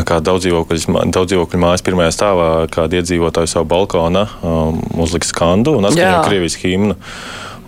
kā 0.08 0.20
daudz 0.20 0.46
dzīvokļu 0.46 1.60
mājas 1.60 1.84
pirmajā 1.84 2.10
stāvā, 2.10 2.48
kāda 2.72 3.00
iedzīvotāja 3.00 3.46
savu 3.46 3.64
balkonu 3.64 4.26
um, 4.42 4.80
uzlika 5.04 5.26
skandu 5.26 5.76
un 5.76 5.84
atskaņoja 5.84 6.22
Krievijas 6.24 6.56
himnu. 6.62 6.96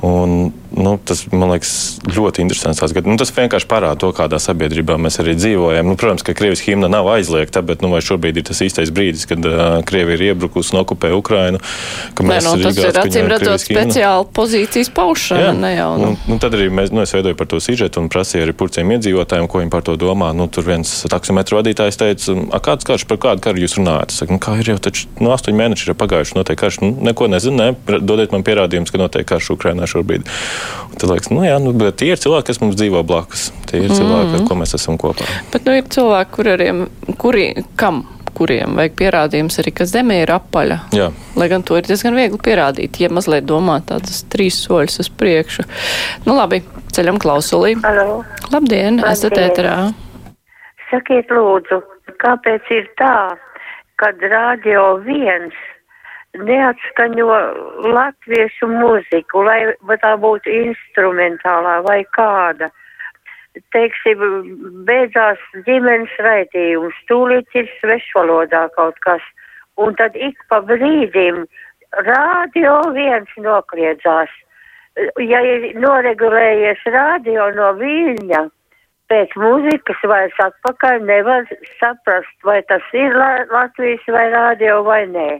Un 0.03 0.53
nu, 0.75 0.97
tas 1.05 1.23
man 1.33 1.53
liekas 1.55 1.73
ļoti 2.11 2.43
interesants. 2.45 2.83
Nu, 3.07 3.17
tas 3.21 3.33
vienkārši 3.35 3.69
parāda 3.71 3.99
to, 4.03 4.11
kādā 4.17 4.41
sabiedrībā 4.43 4.97
mēs 5.01 5.21
arī 5.23 5.37
dzīvojam. 5.39 5.91
Nu, 5.91 5.97
protams, 6.01 6.25
ka 6.27 6.35
Krievijas 6.37 6.65
himna 6.67 6.91
nav 6.93 7.09
aizliegta, 7.13 7.63
bet 7.67 7.85
nu, 7.85 7.93
šobrīd 7.95 8.41
ir 8.41 8.47
tas 8.49 8.63
īstais 8.65 8.93
brīdis, 8.95 9.27
kad 9.31 9.45
uh, 9.47 9.79
Krievija 9.87 10.19
ir 10.19 10.25
iebrukusi 10.31 10.75
un 10.75 10.83
okupē 10.83 11.13
Ukrainu. 11.17 11.61
Nē, 12.17 12.41
nu, 12.45 12.55
tas 12.63 12.81
ir 12.81 13.01
acīm 13.03 13.31
redzot 13.31 13.65
speciāli 13.65 14.29
pozīcijas 14.37 14.91
paušana. 14.97 15.53
Ne 15.57 15.73
jau, 15.77 15.91
nu. 16.01 16.13
Un, 16.13 16.19
nu, 16.31 16.39
tad 16.43 16.57
arī 16.59 16.69
mēs, 16.73 16.93
nu, 16.95 17.03
es 17.05 17.15
veidoju 17.17 17.39
par 17.39 17.51
to 17.51 17.61
sižetu 17.63 18.03
un 18.03 18.11
prasīju 18.13 18.47
arī 18.47 18.57
purciem 18.57 18.93
iedzīvotājiem, 18.97 19.49
ko 19.51 19.63
viņi 19.63 19.73
par 19.73 19.87
to 19.87 19.97
domā. 20.01 20.33
Nu, 20.37 20.49
tur 20.53 20.67
viens 20.69 20.93
taksometru 21.11 21.61
vadītājs 21.61 22.01
teica, 22.01 22.37
kāds 22.65 22.89
karš 22.89 23.07
par 23.11 23.21
kādu 23.23 23.45
karu 23.47 23.65
jūs 23.65 23.79
runājat? 23.81 24.15
Saku, 24.17 24.37
nu, 24.37 24.43
kā 24.43 24.57
ir 24.61 24.73
jau 24.75 24.79
taču 24.89 25.11
nu, 25.21 25.33
astoņi 25.35 25.61
mēneši 25.61 25.91
ir 25.91 25.99
pagājuši, 25.99 26.39
notiek 26.39 26.61
karš. 26.61 26.81
Nu, 26.85 26.93
neko 27.09 27.31
nezinu, 27.33 27.57
ne? 27.61 28.01
dodiet 28.01 28.35
man 28.35 28.45
pierādījumus, 28.47 28.93
ka 28.93 29.01
notiek 29.01 29.27
karš 29.29 29.53
Ukrainā 29.57 29.89
šobrīd. 29.91 30.27
Un 30.91 30.99
tad 31.01 31.11
liekas, 31.11 31.31
nu 31.35 31.45
jā, 31.47 31.57
nu, 31.63 31.73
bet 31.77 31.99
tie 32.01 32.13
ir 32.15 32.21
cilvēki, 32.23 32.51
kas 32.51 32.61
mums 32.63 32.77
dzīvo 32.79 33.03
blakus. 33.07 33.51
Tie 33.67 33.81
ir 33.81 33.89
mm 33.89 33.93
-hmm. 33.93 33.99
cilvēki, 34.01 34.35
ar 34.41 34.49
ko 34.49 34.59
mēs 34.63 34.75
esam 34.75 34.99
kopā. 34.99 35.27
Bet 35.53 35.65
nu, 35.65 35.73
ir 35.77 35.89
cilvēki, 35.97 36.31
kuriem, 36.39 36.87
kuri, 37.19 37.49
kam 37.77 38.05
kuriem 38.37 38.77
vajag 38.77 38.97
pierādījums 38.99 39.61
arī, 39.63 39.73
ka 39.77 39.87
zeme 39.89 40.21
ir 40.23 40.33
apaļa. 40.35 40.79
Jā. 40.97 41.11
Lai 41.41 41.49
gan 41.53 41.65
to 41.67 41.79
ir 41.79 41.89
diezgan 41.89 42.17
viegli 42.19 42.39
pierādīt, 42.49 43.01
ja 43.01 43.09
mazliet 43.13 43.47
domā 43.49 43.79
tādus 43.89 44.25
trīs 44.33 44.59
soļus 44.67 45.01
uz 45.05 45.11
priekšu. 45.21 45.67
Nu 46.27 46.37
labi, 46.37 46.63
ceļam 46.97 47.21
klausulī. 47.23 47.77
Halo. 47.85 48.25
Labdien, 48.53 49.01
Labdien. 49.01 49.05
esat 49.13 49.39
ēterā. 49.41 49.77
Sakiet 50.91 51.33
lūdzu, 51.35 51.81
kāpēc 52.23 52.69
ir 52.77 52.91
tā, 53.01 53.17
kad 54.01 54.21
radio 54.21 54.99
viens 55.07 55.57
neatskaņo 56.45 57.37
latviešu 57.97 58.69
mūziku, 58.71 59.45
lai 59.47 59.61
tā 60.03 60.15
būtu 60.21 60.53
instrumentālā 60.53 61.81
vai 61.87 62.03
kāda. 62.17 62.71
Teiksim, 63.73 64.21
beidzās 64.89 65.41
ģimenes 65.69 66.13
raidījums, 66.21 66.97
tūlīt 67.09 67.55
ir 67.57 67.71
svešvalodā 67.81 68.67
kaut 68.75 68.99
kas, 69.07 69.23
un 69.81 69.97
tad 69.97 70.17
ik 70.17 70.37
pa 70.51 70.61
brīdim 70.61 71.47
rādio 72.05 72.77
viens 72.93 73.33
nokliedzās. 73.41 74.29
Ja 75.21 75.41
ir 75.45 75.73
noregulējies 75.81 76.85
rādio 76.93 77.49
no 77.57 77.73
Viļņa, 77.81 78.45
pēc 79.13 79.35
mūzikas 79.41 80.05
vairs 80.09 80.39
atpakaļ 80.43 81.03
nevar 81.09 81.49
saprast, 81.81 82.37
vai 82.45 82.63
tas 82.69 82.85
ir 82.93 83.17
Latvijas 83.53 84.09
vai 84.09 84.29
rādio 84.33 84.83
vai 84.85 85.05
nē. 85.11 85.31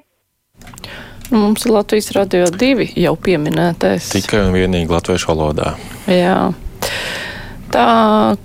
Nu, 1.31 1.39
mums 1.39 1.67
ir 1.67 1.73
Latvijas 1.75 2.13
radio 2.15 2.47
divi 2.55 2.87
jau 2.95 3.17
pieminētais. 3.19 4.13
Tikai 4.15 4.45
un 4.47 4.55
vienīgi 4.55 4.93
latviešu 4.93 5.33
valodā. 5.33 5.73
Jā. 6.07 6.53
Tā 7.75 7.87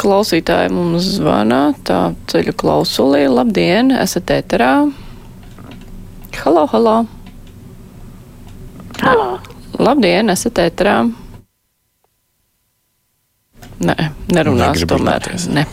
klausītāja 0.01 0.71
mums 0.73 1.05
zvana, 1.19 1.75
tā 1.85 2.15
ceļu 2.31 2.55
klausulī. 2.57 3.27
Labdien, 3.29 3.93
esat 3.93 4.33
ēterā. 4.33 4.71
Halo, 6.41 6.65
halo. 6.73 6.95
Halo. 9.01 9.27
Labdien, 9.77 10.33
esat 10.33 10.63
ēterā. 10.65 10.95
Nē, 13.81 13.95
nerunās 14.33 14.81
tomēr. 14.89 15.29
Ne. 15.53 15.67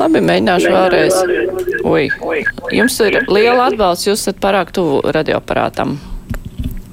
Labi, 0.00 0.20
mēģināšu 0.24 0.70
vēlreiz. 0.72 1.18
Ui. 1.84 2.06
Jums 2.76 2.96
ir 3.04 3.18
liela 3.28 3.68
atbalsts, 3.68 4.08
jūs 4.08 4.22
esat 4.22 4.40
pārāk 4.40 4.72
tuvu 4.76 5.02
radioaparātam. 5.16 5.98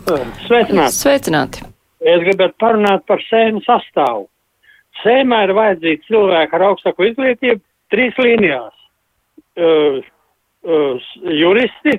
Sveicināti. 0.07 0.95
Sveicināti. 0.95 1.63
Es 1.99 2.21
gribētu 2.23 2.55
parunāt 2.61 3.03
par 3.09 3.19
sēmu 3.27 3.59
sastāvu. 3.65 4.27
Sēmā 5.01 5.43
ir 5.45 5.53
vajadzīgi 5.57 6.07
cilvēki 6.07 6.55
ar 6.55 6.65
augstāku 6.69 7.09
izglītību 7.09 7.59
trīs 7.91 8.15
līnijās. 8.21 8.75
Uh, 9.57 9.99
uh, 10.63 11.09
juristi, 11.33 11.97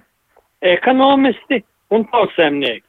ekonomisti 0.64 1.60
un 1.92 2.06
tautsēmnieki. 2.12 2.84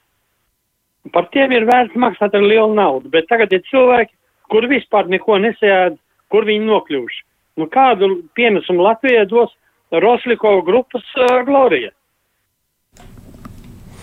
Par 1.14 1.28
tiem 1.34 1.52
ir 1.56 1.68
vērts 1.68 2.00
maksāt 2.00 2.36
ar 2.38 2.46
lielu 2.46 2.72
naudu, 2.78 3.10
bet 3.12 3.28
tagad 3.32 3.52
ir 3.56 3.64
cilvēki, 3.70 4.14
kur 4.52 4.68
vispār 4.72 5.10
neko 5.12 5.40
nesējāda, 5.42 5.98
kur 6.32 6.48
viņi 6.48 6.68
nokļuvuši. 6.70 7.24
Nu, 7.60 7.68
kādu 7.72 8.14
pienesumu 8.38 8.86
Latvijai 8.88 9.28
dos 9.28 9.52
Roslikova 9.92 10.64
grupas 10.64 11.16
uh, 11.20 11.42
Glorija? 11.48 11.92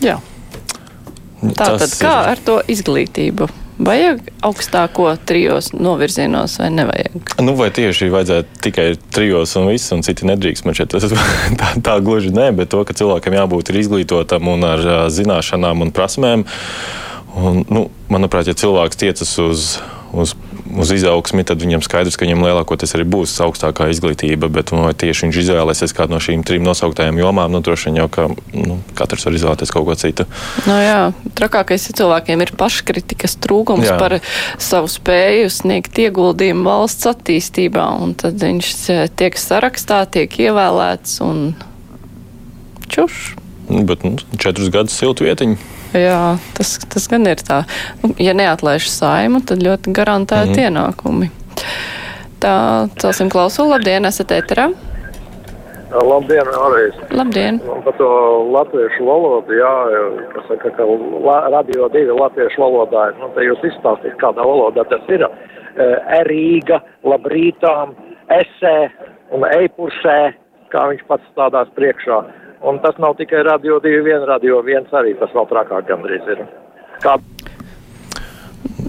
Jā. 0.05 0.19
Tātad 1.55 1.95
kā 2.01 2.17
ir... 2.25 2.33
ar 2.33 2.43
to 2.43 2.59
izglītību? 2.73 3.49
Vajag 3.87 4.23
augstāko 4.47 5.11
trijos 5.29 5.69
novirzienos 5.77 6.55
vai 6.63 6.71
nevajag? 6.73 7.35
Nu, 7.45 7.53
vai 7.59 7.69
tieši 7.77 8.09
vajadzētu 8.13 8.63
tikai 8.65 8.87
trijos 9.13 9.53
un 9.61 9.69
viss, 9.69 9.93
un 9.93 10.01
citi 10.07 10.25
nedrīkst? 10.29 10.65
Man 10.65 10.79
šķiet, 10.79 10.97
tas 10.97 11.13
tā, 11.61 11.75
tā 11.85 11.99
gluži 12.05 12.33
nē, 12.33 12.49
bet 12.57 12.73
to, 12.73 12.81
ka 12.89 12.97
cilvēkam 12.97 13.37
jābūt 13.37 13.75
izglītotam 13.77 14.49
un 14.49 14.65
ar 14.65 14.87
zināšanām 15.13 15.85
un 15.85 15.93
prasmēm. 15.93 16.47
Un, 17.37 17.67
nu, 17.69 17.85
manuprāt, 18.09 18.49
ja 18.49 18.57
cilvēks 18.57 19.05
tiecas 19.05 19.37
uz 19.45 19.77
uz, 20.13 20.35
uz 20.77 20.93
izaugsmi, 20.93 21.45
tad 21.47 21.63
viņam 21.63 21.83
skaidrs, 21.85 22.17
ka 22.19 22.27
viņam 22.27 22.45
lielākoties 22.47 22.95
arī 22.97 23.07
būs 23.09 23.35
augstākā 23.45 23.89
izglītība. 23.93 24.49
Bet 24.53 24.73
nu, 24.77 24.85
tieši 24.93 25.27
viņš 25.27 25.39
izvēlēsies 25.43 25.95
kādu 25.97 26.17
no 26.17 26.21
šīm 26.23 26.45
trim 26.47 26.65
nosauktajām 26.67 27.21
jomām, 27.21 27.53
nu, 27.53 27.63
droši 27.65 27.91
vien 27.91 28.01
jau 28.03 28.09
ka 28.13 28.29
nu, 28.55 28.79
katrs 28.99 29.27
var 29.29 29.39
izvēlēties 29.39 29.73
kaut 29.75 29.89
ko 29.89 29.97
citu. 29.99 30.27
Nu, 30.69 30.77
jā, 30.81 31.01
trakākais 31.39 31.89
cilvēkiem 31.97 32.45
ir 32.45 32.53
paškritikas 32.59 33.39
trūkums 33.45 33.89
jā. 33.89 33.97
par 34.01 34.19
savu 34.63 34.91
spēju 34.93 35.53
sniegt 35.53 35.99
ieguldījumu 36.03 36.67
valsts 36.67 37.09
attīstībā. 37.13 37.87
Tad 38.21 38.43
viņš 38.43 38.75
eh, 38.93 39.07
tiek 39.17 39.39
sarakstā, 39.41 40.05
tiek 40.11 40.33
ievēlēts 40.49 41.21
un 41.25 41.49
čuš. 42.93 43.35
Bet 43.67 44.05
nu, 44.07 44.15
četrus 44.39 44.71
gadus 44.71 44.95
siltu 44.99 45.27
vietiņu. 45.27 45.76
Jā, 45.97 46.37
tas, 46.57 46.77
tas 46.93 47.07
gan 47.11 47.27
ir 47.31 47.41
tā. 47.47 47.63
Nu, 48.03 48.13
ja 48.21 48.35
neatlaiž 48.37 48.89
saimu, 48.93 49.41
tad 49.47 49.65
ļoti 49.65 49.95
garantēti 49.97 50.59
mm. 50.59 50.67
ienākumi. 50.69 51.31
Tā, 52.43 52.57
celsim 53.01 53.31
klausulu. 53.33 53.73
Labdien, 53.77 54.09
esat 54.09 54.35
ēterā. 54.37 54.69
Labdien, 55.95 56.49
vēlreiz. 56.51 56.97
Labdien. 57.15 57.61
Par 57.85 57.95
to 57.97 58.09
latviešu 58.53 59.07
valodu, 59.07 59.55
jā, 59.55 59.75
kas 60.35 60.49
saka, 60.51 60.73
ka 60.77 60.87
la, 61.25 61.37
radio 61.55 61.89
divi 61.95 62.13
latviešu 62.13 62.61
valodā, 62.61 63.07
nu, 63.21 63.31
te 63.37 63.47
jūs 63.47 63.63
izstāstīt, 63.71 64.17
kādā 64.21 64.45
valodā 64.45 64.85
tas 64.91 65.07
ir. 65.15 65.25
Erīga, 66.19 66.81
labrītām, 67.07 67.95
esē 68.35 68.75
un 69.37 69.47
eipusē, 69.47 70.19
kā 70.75 70.89
viņš 70.91 71.07
pats 71.09 71.31
stādās 71.33 71.71
priekšā. 71.79 72.21
Un 72.67 72.81
tas 72.83 72.99
nav 72.99 73.15
tikai 73.19 73.45
radio 73.47 73.79
2, 73.83 74.27
radio 74.27 74.59
1 74.63 74.91
arī 74.99 75.15
tas 75.21 75.31
vēl 75.35 75.47
trakāk 75.53 75.87
gandrīz 75.87 76.31
ir. 76.35 76.45
Kā... 77.05 77.15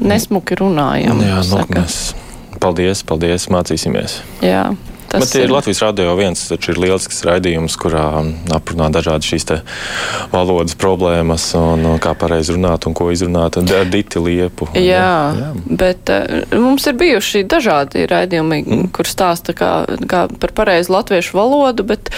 Nesmuki 0.02 0.58
runājam. 0.58 1.22
Jā, 1.22 1.42
nu, 1.46 1.64
mēs. 1.76 1.98
Paldies, 2.58 3.04
paldies, 3.06 3.46
mācīsimies. 3.54 4.22
Jā. 4.42 4.72
Tas 5.08 5.24
Bet 5.24 5.36
ir 5.40 5.52
Latvijas 5.52 5.80
radio 5.86 6.16
viens, 6.20 6.42
taču 6.50 6.74
ir 6.74 6.82
lielisks 6.84 7.22
raidījums, 7.24 7.78
kurā 7.80 8.26
aprunā 8.52 8.90
dažādas 8.92 9.30
šīs 9.30 9.46
valodas 10.34 10.76
problēmas 10.76 11.46
un, 11.56 11.86
kā 12.04 12.12
pareizi 12.20 12.58
runāt 12.58 12.90
un 12.90 12.96
ko 12.98 13.08
izrunāt 13.14 13.56
ar 13.62 13.88
diti 13.88 14.20
liepu. 14.20 14.68
Jā, 14.76 15.06
jā, 15.38 15.54
bet 15.80 16.12
uh, 16.12 16.44
mums 16.60 16.90
ir 16.92 16.98
bijuši 17.00 17.46
dažādi 17.48 18.04
raidījumi, 18.12 18.60
mm. 18.66 18.90
kur 18.98 19.08
stāsta 19.08 19.56
kā, 19.56 19.72
kā 20.12 20.26
par 20.42 20.56
pareizu 20.60 20.98
latviešu 20.98 21.40
valodu, 21.40 21.88
bet 21.88 22.12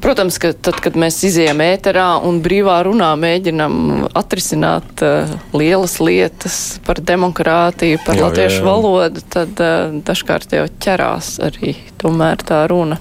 Protams, 0.00 0.36
ka 0.38 0.52
tad, 0.54 0.76
kad 0.82 0.94
mēs 0.94 1.16
izējām 1.26 1.58
ēterā 1.64 2.06
un 2.26 2.38
brīvā 2.42 2.76
runā 2.86 3.08
mēģinam 3.18 4.06
atrisināt 4.18 5.02
uh, 5.02 5.32
lielas 5.56 5.96
lietas 5.98 6.58
par 6.86 7.00
demokrātiju, 7.02 7.98
par 8.06 8.14
jā, 8.14 8.28
latviešu 8.28 8.60
jā, 8.60 8.62
jā. 8.62 8.66
valodu, 8.68 9.24
tad 9.34 9.62
uh, 9.64 9.96
dažkārt 10.06 10.54
jau 10.54 10.68
ķerās 10.84 11.32
arī 11.48 11.74
tomēr 11.98 12.44
tā 12.46 12.60
runa. 12.70 13.00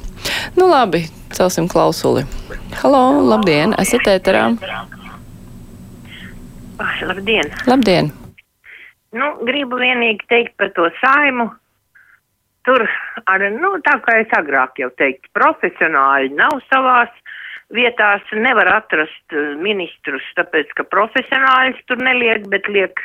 Nu 0.58 0.72
labi, 0.72 1.04
celsim 1.38 1.70
klausuli. 1.70 2.26
Halo, 2.82 3.04
labdien, 3.30 3.78
esat 3.78 4.10
ēterā? 4.18 4.48
Oh, 6.82 6.98
labdien! 7.14 7.54
Labdien! 7.70 8.10
Nu, 9.14 9.32
gribu 9.46 9.78
vienīgi 9.80 10.26
teikt 10.34 10.58
par 10.58 10.74
to 10.74 10.90
saimu 10.98 11.52
tur, 12.68 12.84
ar, 13.32 13.44
nu, 13.56 13.76
tā 13.86 13.98
kā 14.04 14.20
es 14.22 14.34
agrāk 14.36 14.82
jau 14.82 14.90
teicu, 15.00 15.32
profesionāļi 15.38 16.36
nav 16.36 16.60
savās 16.68 17.14
vietās, 17.74 18.24
nevar 18.32 18.70
atrast 18.76 19.36
eh, 19.36 19.54
ministrus, 19.60 20.26
tāpēc, 20.40 20.74
ka 20.78 20.88
profesionāļus 20.92 21.80
tur 21.88 22.04
neliek, 22.04 22.48
bet 22.52 22.68
liek 22.72 23.00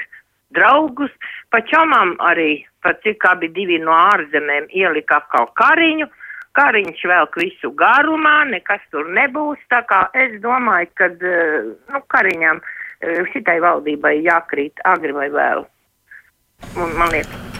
draugus. 0.54 1.12
Pa 1.50 1.62
čomam 1.68 2.16
arī, 2.22 2.64
pat 2.84 3.00
cik 3.06 3.24
abi 3.30 3.50
divi 3.54 3.78
no 3.82 3.94
ārzemēm 4.12 4.70
ielika 4.70 5.22
atkal 5.22 5.50
kariņu. 5.58 6.10
Kariņš 6.52 7.06
velk 7.08 7.38
visu 7.40 7.70
garumā, 7.80 8.42
nekas 8.50 8.82
tur 8.92 9.06
nebūs, 9.16 9.62
tā 9.72 9.80
kā 9.88 10.02
es 10.12 10.36
domāju, 10.44 10.90
ka, 11.00 11.08
eh, 11.08 11.70
nu, 11.94 12.02
kariņam 12.12 12.60
eh, 12.60 13.22
šitai 13.32 13.56
valdībai 13.64 14.18
jākrīt 14.20 14.84
agri 14.84 15.16
vai 15.16 15.30
vēl. 15.32 15.66
Man, 16.76 16.94
man 17.00 17.10
liekas. 17.16 17.51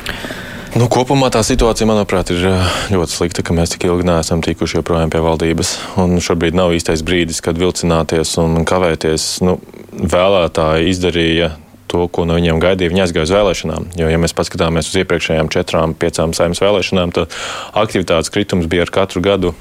Nu, 0.73 0.87
kopumā 0.89 1.29
tā 1.29 1.43
situācija, 1.45 1.85
manuprāt, 1.85 2.31
ir 2.33 2.47
ļoti 2.95 3.13
slikta, 3.13 3.43
ka 3.45 3.53
mēs 3.53 3.75
tik 3.75 3.85
ilgi 3.91 4.07
neesam 4.09 4.41
tikuši 4.41 4.79
joprojām 4.79 5.11
pie 5.13 5.21
valdības. 5.21 5.73
Un 6.01 6.17
šobrīd 6.25 6.57
nav 6.57 6.73
īstais 6.73 7.03
brīdis, 7.05 7.43
kad 7.45 7.61
vilcināties 7.61 8.33
un 8.41 8.65
kavēties. 8.65 9.27
Nu, 9.45 9.59
vēlētāji 9.93 10.89
izdarīja 10.95 11.51
to, 11.93 12.07
ko 12.09 12.25
no 12.25 12.39
viņiem 12.39 12.63
gaidīja. 12.63 12.89
Viņi 12.95 13.05
aizgāja 13.05 13.29
uz 13.29 13.35
vēlēšanām. 13.37 13.91
Jo, 14.01 14.09
ja 14.09 14.21
mēs 14.23 14.33
paskatāmies 14.39 14.89
uz 14.89 14.97
iepriekšējām 15.03 15.53
četrām, 15.53 15.93
piecām 15.93 16.33
saimnes 16.37 16.63
vēlēšanām, 16.65 17.13
tad 17.19 17.37
aktivitātes 17.77 18.33
kritums 18.33 18.71
bija 18.73 18.87
ar 18.87 18.95
katru 18.97 19.21
gadu 19.25 19.53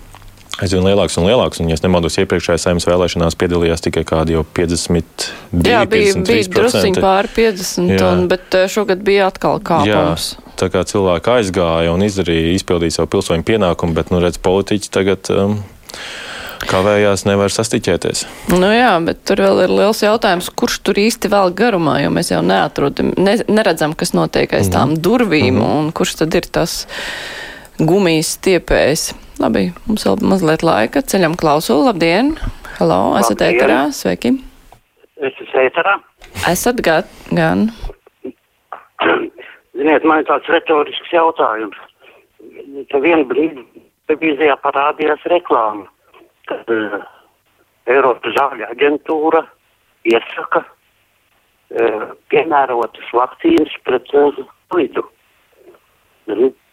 aizvien 0.63 0.86
lielāks 0.86 1.17
un 1.19 1.28
lielāks. 1.28 1.60
Un, 1.60 1.69
ja 1.71 1.80
nemaldos, 1.84 2.17
iepriekšējā 2.21 2.60
saimnes 2.62 2.88
vēlēšanās 2.88 3.38
piedalījās 3.39 3.84
tikai 3.84 4.04
kādi 4.08 4.38
jau 4.38 4.45
52. 4.47 5.67
Jā, 5.67 5.84
bija, 5.89 6.15
bija 6.24 6.47
drusciņi 6.56 7.04
pāri 7.04 7.34
50, 7.36 7.93
Jā. 7.97 8.12
un, 8.13 8.26
bet 8.32 8.58
šogad 8.71 9.04
bija 9.06 9.28
atkal 9.32 9.60
kāpums. 9.60 10.32
Jā, 10.38 10.40
tā 10.62 10.69
kā 10.74 10.84
cilvēki 10.88 11.36
aizgāja 11.38 11.93
un 11.93 12.06
izdarīja, 12.06 12.58
izpildīja 12.58 13.00
savu 13.00 13.12
pilsoņu 13.15 13.47
pienākumu, 13.47 13.97
bet, 13.97 14.13
nu, 14.13 14.21
redz, 14.24 14.41
politiķi 14.41 14.91
tagad. 14.93 15.32
Um, 15.34 15.62
kavējās, 16.69 17.24
nevar 17.26 17.54
sastiķēties. 17.54 18.24
Nu 18.54 18.69
jā, 18.69 18.91
bet 19.06 19.24
tur 19.28 19.41
vēl 19.43 19.63
ir 19.65 19.74
liels 19.74 20.04
jautājums, 20.04 20.52
kurš 20.54 20.78
tur 20.86 21.00
īsti 21.02 21.32
vēl 21.32 21.54
garumā, 21.58 21.97
jo 22.04 22.12
mēs 22.13 22.32
jau 22.34 22.41
neatrodam, 22.45 23.13
ne, 23.17 23.38
neredzam, 23.50 23.95
kas 23.97 24.13
notiek 24.17 24.54
aiz 24.54 24.67
-hmm. 24.67 24.76
tām 24.76 24.95
durvīm, 25.02 25.56
mm 25.56 25.62
-hmm. 25.62 25.80
un 25.80 25.91
kurš 25.91 26.15
tad 26.21 26.36
ir 26.38 26.45
tas 26.45 26.86
gumijas 27.80 28.38
stiepējs. 28.38 29.13
Labi, 29.41 29.71
mums 29.88 30.06
vēl 30.06 30.21
mazliet 30.21 30.63
laika. 30.63 31.02
Ceļam 31.02 31.36
klausulu. 31.36 31.86
Labdien! 31.86 32.36
Halo, 32.78 33.17
esat 33.17 33.41
Labdien. 33.41 33.58
ēterā. 33.58 33.91
Sveiki! 33.91 34.38
Es 35.17 35.34
esmu 35.41 35.65
ēterā. 35.65 35.97
Esat 36.52 36.82
gan. 36.82 37.04
gan. 37.32 37.71
Ziniet, 39.82 40.04
man 40.06 40.22
ir 40.22 40.28
tāds 40.30 40.50
retorisks 40.54 41.10
jautājums. 41.10 41.78
Te 42.91 43.00
vienu 43.02 43.26
brīdi 43.26 43.63
televīzijā 44.06 44.54
parādījās 44.62 45.24
reklāma, 45.32 45.88
kad 46.50 46.70
uh, 46.70 47.00
Eiropas 47.89 48.36
zāļu 48.38 48.67
aģentūra 48.67 49.41
iesaka 50.12 50.62
uh, 50.62 52.06
piemērotas 52.30 53.10
vakcīnas 53.17 53.74
pret 53.88 54.13
uh, 54.22 54.38
lidu 54.78 55.08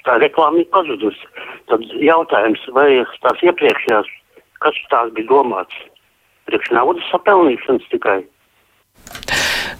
tā 0.05 0.19
reklāma 0.21 0.61
ir 0.61 0.69
pazudusi. 0.73 1.29
Tad 1.73 1.85
jautājums, 2.05 2.61
vai 2.77 2.89
tās 3.25 3.45
iepriekšējās, 3.49 4.11
kas 4.65 4.81
tās 4.93 5.13
bija 5.17 5.33
domāts, 5.33 5.85
priekš 6.51 6.77
naudas 6.77 7.09
sapelnīšanas 7.13 7.89
tikai? 7.93 8.21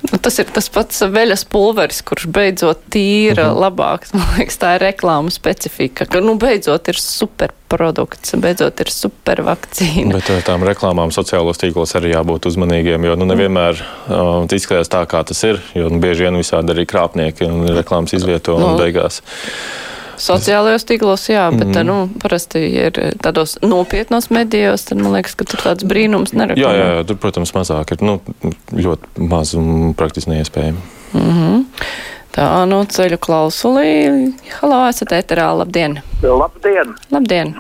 Nu, 0.09 0.19
tas 0.23 0.39
ir 0.41 0.49
tas 0.55 0.69
pats 0.73 1.03
veļas 1.03 1.45
pulveris, 1.51 2.01
kurš 2.07 2.27
beidzot 2.35 2.81
tīra, 2.93 3.49
mm 3.49 3.55
-hmm. 3.55 3.63
labāks. 3.65 4.13
Man 4.17 4.29
liekas, 4.39 4.59
tā 4.61 4.75
ir 4.77 4.85
reklāmas 4.87 5.39
specifika, 5.41 6.07
ka, 6.07 6.23
nu, 6.25 6.37
beidzot 6.41 6.89
ir 6.89 7.01
superprodukts, 7.03 8.35
beidzot 8.43 8.81
ir 8.85 8.93
supervakcīna. 8.93 10.15
Bet 10.19 10.31
ar 10.35 10.47
tām 10.47 10.67
reklāmām 10.69 11.15
sociālos 11.15 11.61
tīklos 11.61 11.97
arī 11.99 12.15
jābūt 12.15 12.49
uzmanīgiem, 12.53 13.05
jo, 13.05 13.17
nu, 13.19 13.29
nevienmēr 13.33 13.83
uh, 13.83 14.47
izskatās 14.51 14.93
tā, 14.93 15.05
kā 15.11 15.25
tas 15.25 15.45
ir, 15.45 15.61
jo, 15.75 15.89
nu, 15.89 16.01
bieži 16.03 16.29
vien 16.29 16.41
visādi 16.41 16.75
arī 16.75 16.87
krāpnieki 16.89 17.49
un 17.49 17.69
reklāmas 17.77 18.17
izvieto 18.17 18.57
un 18.57 18.67
nu, 18.67 18.75
beigās. 18.81 19.23
Sociālajos 20.19 20.85
tīklos, 20.89 21.29
jā, 21.31 21.47
bet 21.55 21.71
mm. 21.71 21.87
nu, 21.87 21.97
parasti 22.23 22.61
ir 22.67 22.99
tādos 23.23 23.55
nopietnos 23.63 24.31
medijos, 24.35 24.89
tad 24.89 24.99
man 24.99 25.15
liekas, 25.15 25.37
ka 25.39 25.47
tur 25.47 25.63
tāds 25.63 25.87
brīnums 25.89 26.35
nereklamē. 26.35 26.75
Jā, 26.75 26.75
jā, 26.75 26.93
jā, 26.99 27.07
tur, 27.07 27.19
protams, 27.23 27.55
mazāk 27.55 27.95
ir 27.95 28.03
nu, 28.03 28.19
ļoti 28.75 29.27
maz 29.31 29.55
un 29.59 29.95
praktiski 29.99 30.35
neiespējami. 30.35 30.83
Mm 31.15 31.29
-hmm. 31.37 31.67
Tā, 32.39 32.45
nu, 32.71 32.85
ceļu 32.87 33.19
klausulī. 33.19 33.91
Halo, 34.61 34.83
esat 34.89 35.15
ēterā, 35.17 35.49
labdien! 35.59 35.97
Labdien! 36.23 36.95
Labdien! 37.11 37.55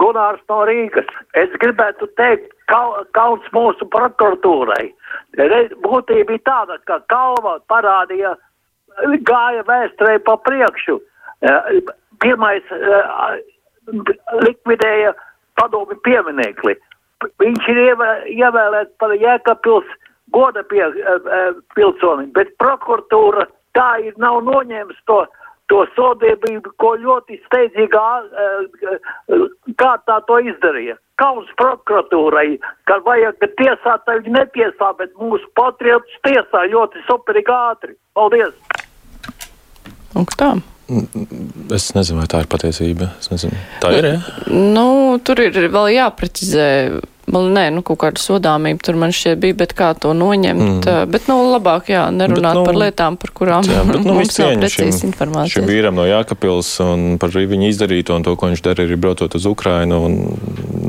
Gunārs 0.00 0.42
no 0.48 0.64
Rīgas. 0.68 1.08
Es 1.32 1.48
gribētu 1.62 2.08
teikt, 2.20 2.50
kal, 2.68 3.06
kauns 3.16 3.46
mūsu 3.56 3.88
prokuratūrai. 3.94 4.90
Būtība 5.84 6.26
bija 6.32 6.44
tāda, 6.50 6.76
ka 6.84 7.00
kalva 7.08 7.58
parādīja, 7.72 8.34
gāja 9.28 9.62
vēsturē 9.68 10.18
pa 10.26 10.36
priekšu 10.36 10.98
Pirmais 12.22 12.74
likvidēja 14.42 15.14
padomi 15.58 15.96
pieminekli. 16.06 16.74
Viņš 17.42 17.70
ir 17.72 17.80
ievēlēts 17.82 18.94
par 19.02 19.14
Jēkabpils 19.18 19.88
goda 20.34 20.62
pie, 20.70 20.84
pilsoni, 21.74 22.28
bet 22.36 22.54
prokuratūra 22.62 23.46
tā 23.78 23.90
ir 24.04 24.14
nav 24.22 24.42
noņēmis 24.46 25.00
to, 25.10 25.22
to 25.72 25.82
sodību, 25.96 26.72
ko 26.82 26.94
ļoti 27.00 27.40
steidzīgā 27.46 28.06
kārtā 29.80 30.20
to 30.28 30.40
izdarīja. 30.52 30.98
Kauns 31.18 31.50
prokuratūrai, 31.58 32.60
ka 32.86 33.00
vajag 33.06 33.42
tiesāt, 33.58 34.04
tā 34.06 34.18
viņi 34.20 34.36
netiesā, 34.36 34.92
bet 35.00 35.14
mūsu 35.18 35.48
patriotus 35.58 36.20
tiesā 36.26 36.66
ļoti 36.70 37.02
superīgi 37.08 37.54
ātri. 37.54 37.96
Paldies! 38.14 38.54
Un 40.14 40.28
tā. 40.38 40.54
Es 40.88 41.90
nezinu, 41.92 42.22
vai 42.22 42.26
tā 42.30 42.40
ir 42.40 42.48
patiesība. 42.48 43.10
Tā 43.82 43.92
ir. 43.92 44.06
Ja? 44.08 44.18
Nu, 44.48 45.18
tur 45.20 45.42
ir 45.44 45.68
vēl 45.68 45.92
jāprecizē. 45.98 46.66
Man, 47.28 47.50
nē, 47.52 47.66
nu, 47.76 47.82
kaut 47.84 47.98
kāda 48.00 48.22
sodāmība 48.22 48.80
tur 48.80 48.96
man 48.96 49.12
šķiet 49.12 49.36
bija, 49.42 49.56
bet 49.60 49.74
kā 49.76 49.90
to 50.00 50.14
noņemt. 50.16 50.86
Mm. 50.88 51.10
Bet, 51.12 51.26
nu, 51.28 51.36
labāk, 51.52 51.90
jā, 51.92 52.06
nerunāt 52.08 52.56
bet, 52.56 52.60
nu, 52.62 52.64
par 52.64 52.78
lietām, 52.80 53.18
par 53.20 53.34
kurām 53.36 53.68
jā, 53.68 53.82
bet, 53.84 54.00
nu, 54.00 54.14
mums 54.16 54.40
nav 54.40 54.54
precīzas 54.62 55.04
informācijas. 55.10 55.58
Šim 55.58 55.68
vīram 55.68 55.98
no 55.98 56.08
Jākapils 56.08 56.72
un 56.86 57.04
par 57.20 57.36
viņu 57.36 57.68
izdarīto 57.68 58.16
un 58.16 58.24
to, 58.24 58.32
ko 58.32 58.48
viņš 58.48 58.64
dara, 58.64 58.88
arī 58.88 58.96
braucot 58.96 59.36
uz 59.36 59.44
Ukrainu 59.50 60.00
un 60.08 60.16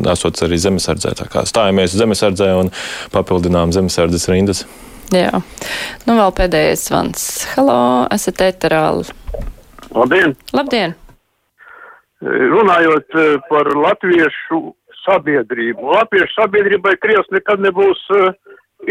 esot 0.08 0.40
arī 0.48 0.62
zemesardzē. 0.64 1.12
Tā 1.20 1.28
kā 1.28 1.44
stājamies 1.50 2.00
zemesardzē 2.00 2.54
un 2.62 2.72
papildinām 3.12 3.76
zemesardzes 3.76 4.32
rindas. 4.32 4.64
Jā. 5.12 5.44
Nu, 6.08 6.16
vēl 6.16 6.32
pēdējais 6.40 6.88
zvans. 6.88 7.30
Halo, 7.58 7.82
esat 8.16 8.48
ēterāli. 8.48 9.20
Labdien! 9.96 10.36
Labdien! 10.54 10.96
Runājot 12.22 13.16
eh, 13.16 13.38
par 13.50 13.70
latviešu 13.74 14.62
sabiedrību. 15.06 15.94
Latviešu 15.96 16.36
sabiedrībai 16.36 16.98
Krievs 17.00 17.30
nekad 17.32 17.62
nebūs 17.64 18.02
uh, 18.14 18.34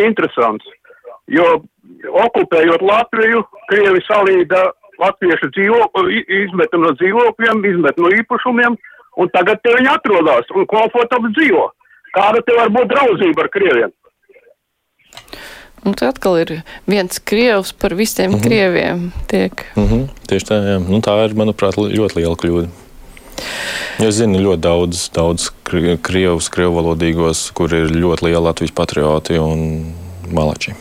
interesants, 0.00 0.64
jo 1.30 1.46
okupējot 2.24 2.82
Latviju, 2.82 3.44
Krievi 3.68 4.00
salīda 4.06 4.70
latviešu 4.98 5.50
dzīvokli, 5.54 6.22
izmeta 6.42 6.80
no 6.80 6.94
dzīvokļiem, 6.98 7.62
izmeta 7.70 8.02
no 8.02 8.10
īpašumiem, 8.16 8.78
un 9.20 9.30
tagad 9.34 9.60
te 9.62 9.74
viņi 9.76 9.92
atrodas 9.92 10.50
un 10.54 10.66
komfortabli 10.70 11.30
dzīvo. 11.36 11.68
Kāda 12.16 12.42
te 12.42 12.56
var 12.56 12.72
būt 12.74 12.90
draudzība 12.90 13.44
ar 13.44 13.52
Krieviem? 13.54 13.92
Un 15.86 15.94
tad 15.94 16.14
atkal 16.14 16.40
ir 16.40 16.52
viens 16.90 17.20
krievs 17.24 17.72
par 17.72 17.94
visiem 17.94 18.30
mm 18.30 18.36
-hmm. 18.36 18.42
krieviem. 18.42 19.12
Tiek. 19.26 19.64
Mm 19.76 19.88
-hmm. 19.88 20.08
Tieši 20.26 20.46
tā, 20.46 20.54
jā. 20.54 20.78
Nu, 20.88 20.98
tā 21.00 21.24
ir, 21.24 21.34
manuprāt, 21.34 21.76
ļoti 21.76 22.16
liela 22.16 22.34
kļūda. 22.34 22.68
Es 23.98 24.14
zinu 24.14 24.38
ļoti 24.38 24.60
daudz, 24.60 25.08
daudz 25.14 25.50
krievus, 26.02 26.48
krievvalodīgos, 26.48 27.50
kur 27.54 27.74
ir 27.74 27.90
ļoti 27.90 28.24
liela 28.28 28.40
Latvijas 28.40 28.74
patrioti 28.74 29.38
un 29.38 29.94
malači. 30.32 30.74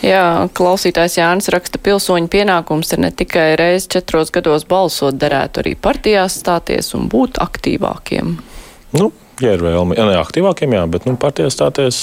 Jā, 0.00 0.48
klausītājs 0.56 1.18
Jānis 1.18 1.50
raksta, 1.52 1.78
pilsoņu 1.78 2.30
pienākums 2.32 2.94
ir 2.94 3.02
ne 3.04 3.10
tikai 3.12 3.52
reizi 3.60 3.90
četros 3.92 4.32
gados 4.32 4.64
balsot, 4.64 5.18
derētu 5.20 5.60
arī 5.60 5.74
partijās 5.76 6.38
stāties 6.40 6.94
un 6.96 7.08
būt 7.12 7.36
aktīvākiem. 7.44 8.38
Nu, 8.96 9.10
ja 9.44 9.52
ir 9.52 9.64
vēlme, 9.64 9.98
ja 9.98 10.06
ne 10.08 10.16
aktīvākiem, 10.16 10.72
jā, 10.78 10.86
bet 10.88 11.04
nu, 11.04 11.18
partijās 11.20 11.58
stāties 11.58 12.00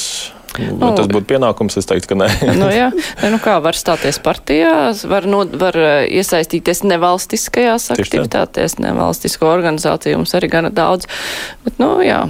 Nu, 0.58 0.76
nu, 0.82 0.91
tas 0.98 1.10
būtu 1.12 1.30
pienākums, 1.30 1.78
es 1.80 1.89
teiktu, 1.89 2.13
ka 2.13 2.20
nē. 2.24 2.30
nu, 2.62 2.70
jā, 2.74 2.89
nu 3.30 3.39
kā 3.43 3.58
var 3.63 3.78
stāties 3.78 4.20
partijās, 4.24 5.06
var, 5.10 5.28
no, 5.30 5.43
var 5.60 5.78
iesaistīties 6.08 6.84
nevalstiskajās 6.88 7.91
aktivitātēs, 7.98 8.80
nevalstisko 8.82 9.50
organizāciju 9.52 10.22
mums 10.22 10.36
arī 10.38 10.52
gana 10.52 10.74
daudz. 10.74 11.10
Bet, 11.65 11.78
nu, 11.82 11.96
jā, 12.06 12.24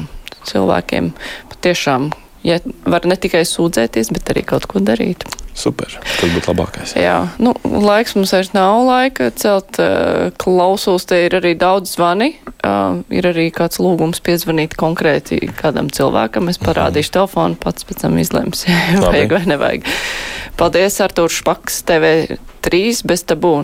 cilvēkiem 0.48 1.12
patiešām 1.54 2.12
ja 2.48 2.60
var 2.88 3.06
ne 3.10 3.18
tikai 3.20 3.44
sūdzēties, 3.48 4.12
bet 4.16 4.32
arī 4.32 4.44
kaut 4.48 4.68
ko 4.72 4.82
darīt. 4.84 5.26
Super, 5.58 5.90
tas 5.90 6.30
būtu 6.30 6.52
labākais. 6.52 6.94
Jā, 7.02 7.32
nu, 7.42 7.56
laiks 7.66 8.14
mums 8.14 8.32
vairs 8.36 8.52
nav 8.54 8.84
laika 8.86 9.32
celt 9.42 9.80
uh, 9.82 10.30
klausuls, 10.38 11.08
te 11.10 11.24
ir 11.26 11.34
arī 11.40 11.56
daudz 11.58 11.96
zvani, 11.98 12.36
uh, 12.62 13.00
ir 13.10 13.26
arī 13.32 13.48
kāds 13.56 13.82
lūgums 13.82 14.22
piezvanīt 14.24 14.78
konkrēti 14.78 15.42
kādam 15.58 15.90
cilvēkam, 15.94 16.52
es 16.54 16.62
parādīšu 16.62 17.10
mhm. 17.10 17.16
telefonu, 17.18 17.60
pats 17.64 17.88
pēc 17.90 18.06
tam 18.06 18.22
izlems, 18.22 18.68
vajag 19.04 19.34
vai 19.34 19.44
nevajag. 19.50 19.90
Paldies, 20.58 21.02
Artūrs 21.06 21.42
Špaks, 21.42 21.82
TV3 21.90 22.86
bez 23.10 23.26
tabū. 23.30 23.60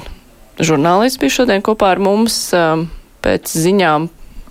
Žurnālists 0.61 1.21
bija 1.21 1.39
šodien 1.39 1.63
kopā 1.65 1.93
ar 1.95 2.01
mums 2.01 2.35
um, 2.57 2.87
pēc 3.25 3.49
ziņām 3.49 4.09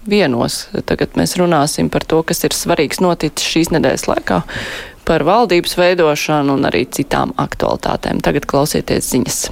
vienos. 0.08 0.66
Tagad 0.88 1.16
mēs 1.18 1.36
runāsim 1.40 1.90
par 1.92 2.06
to, 2.08 2.22
kas 2.26 2.44
ir 2.46 2.56
svarīgs 2.56 3.02
noticis 3.04 3.48
šīs 3.54 3.72
nedēļas 3.74 4.08
laikā, 4.10 4.42
par 5.08 5.24
valdības 5.26 5.76
veidošanu 5.78 6.58
un 6.58 6.70
arī 6.70 6.84
citām 6.90 7.34
aktualitātēm. 7.42 8.22
Tagad 8.24 8.46
klausieties 8.50 9.10
ziņas. 9.14 9.44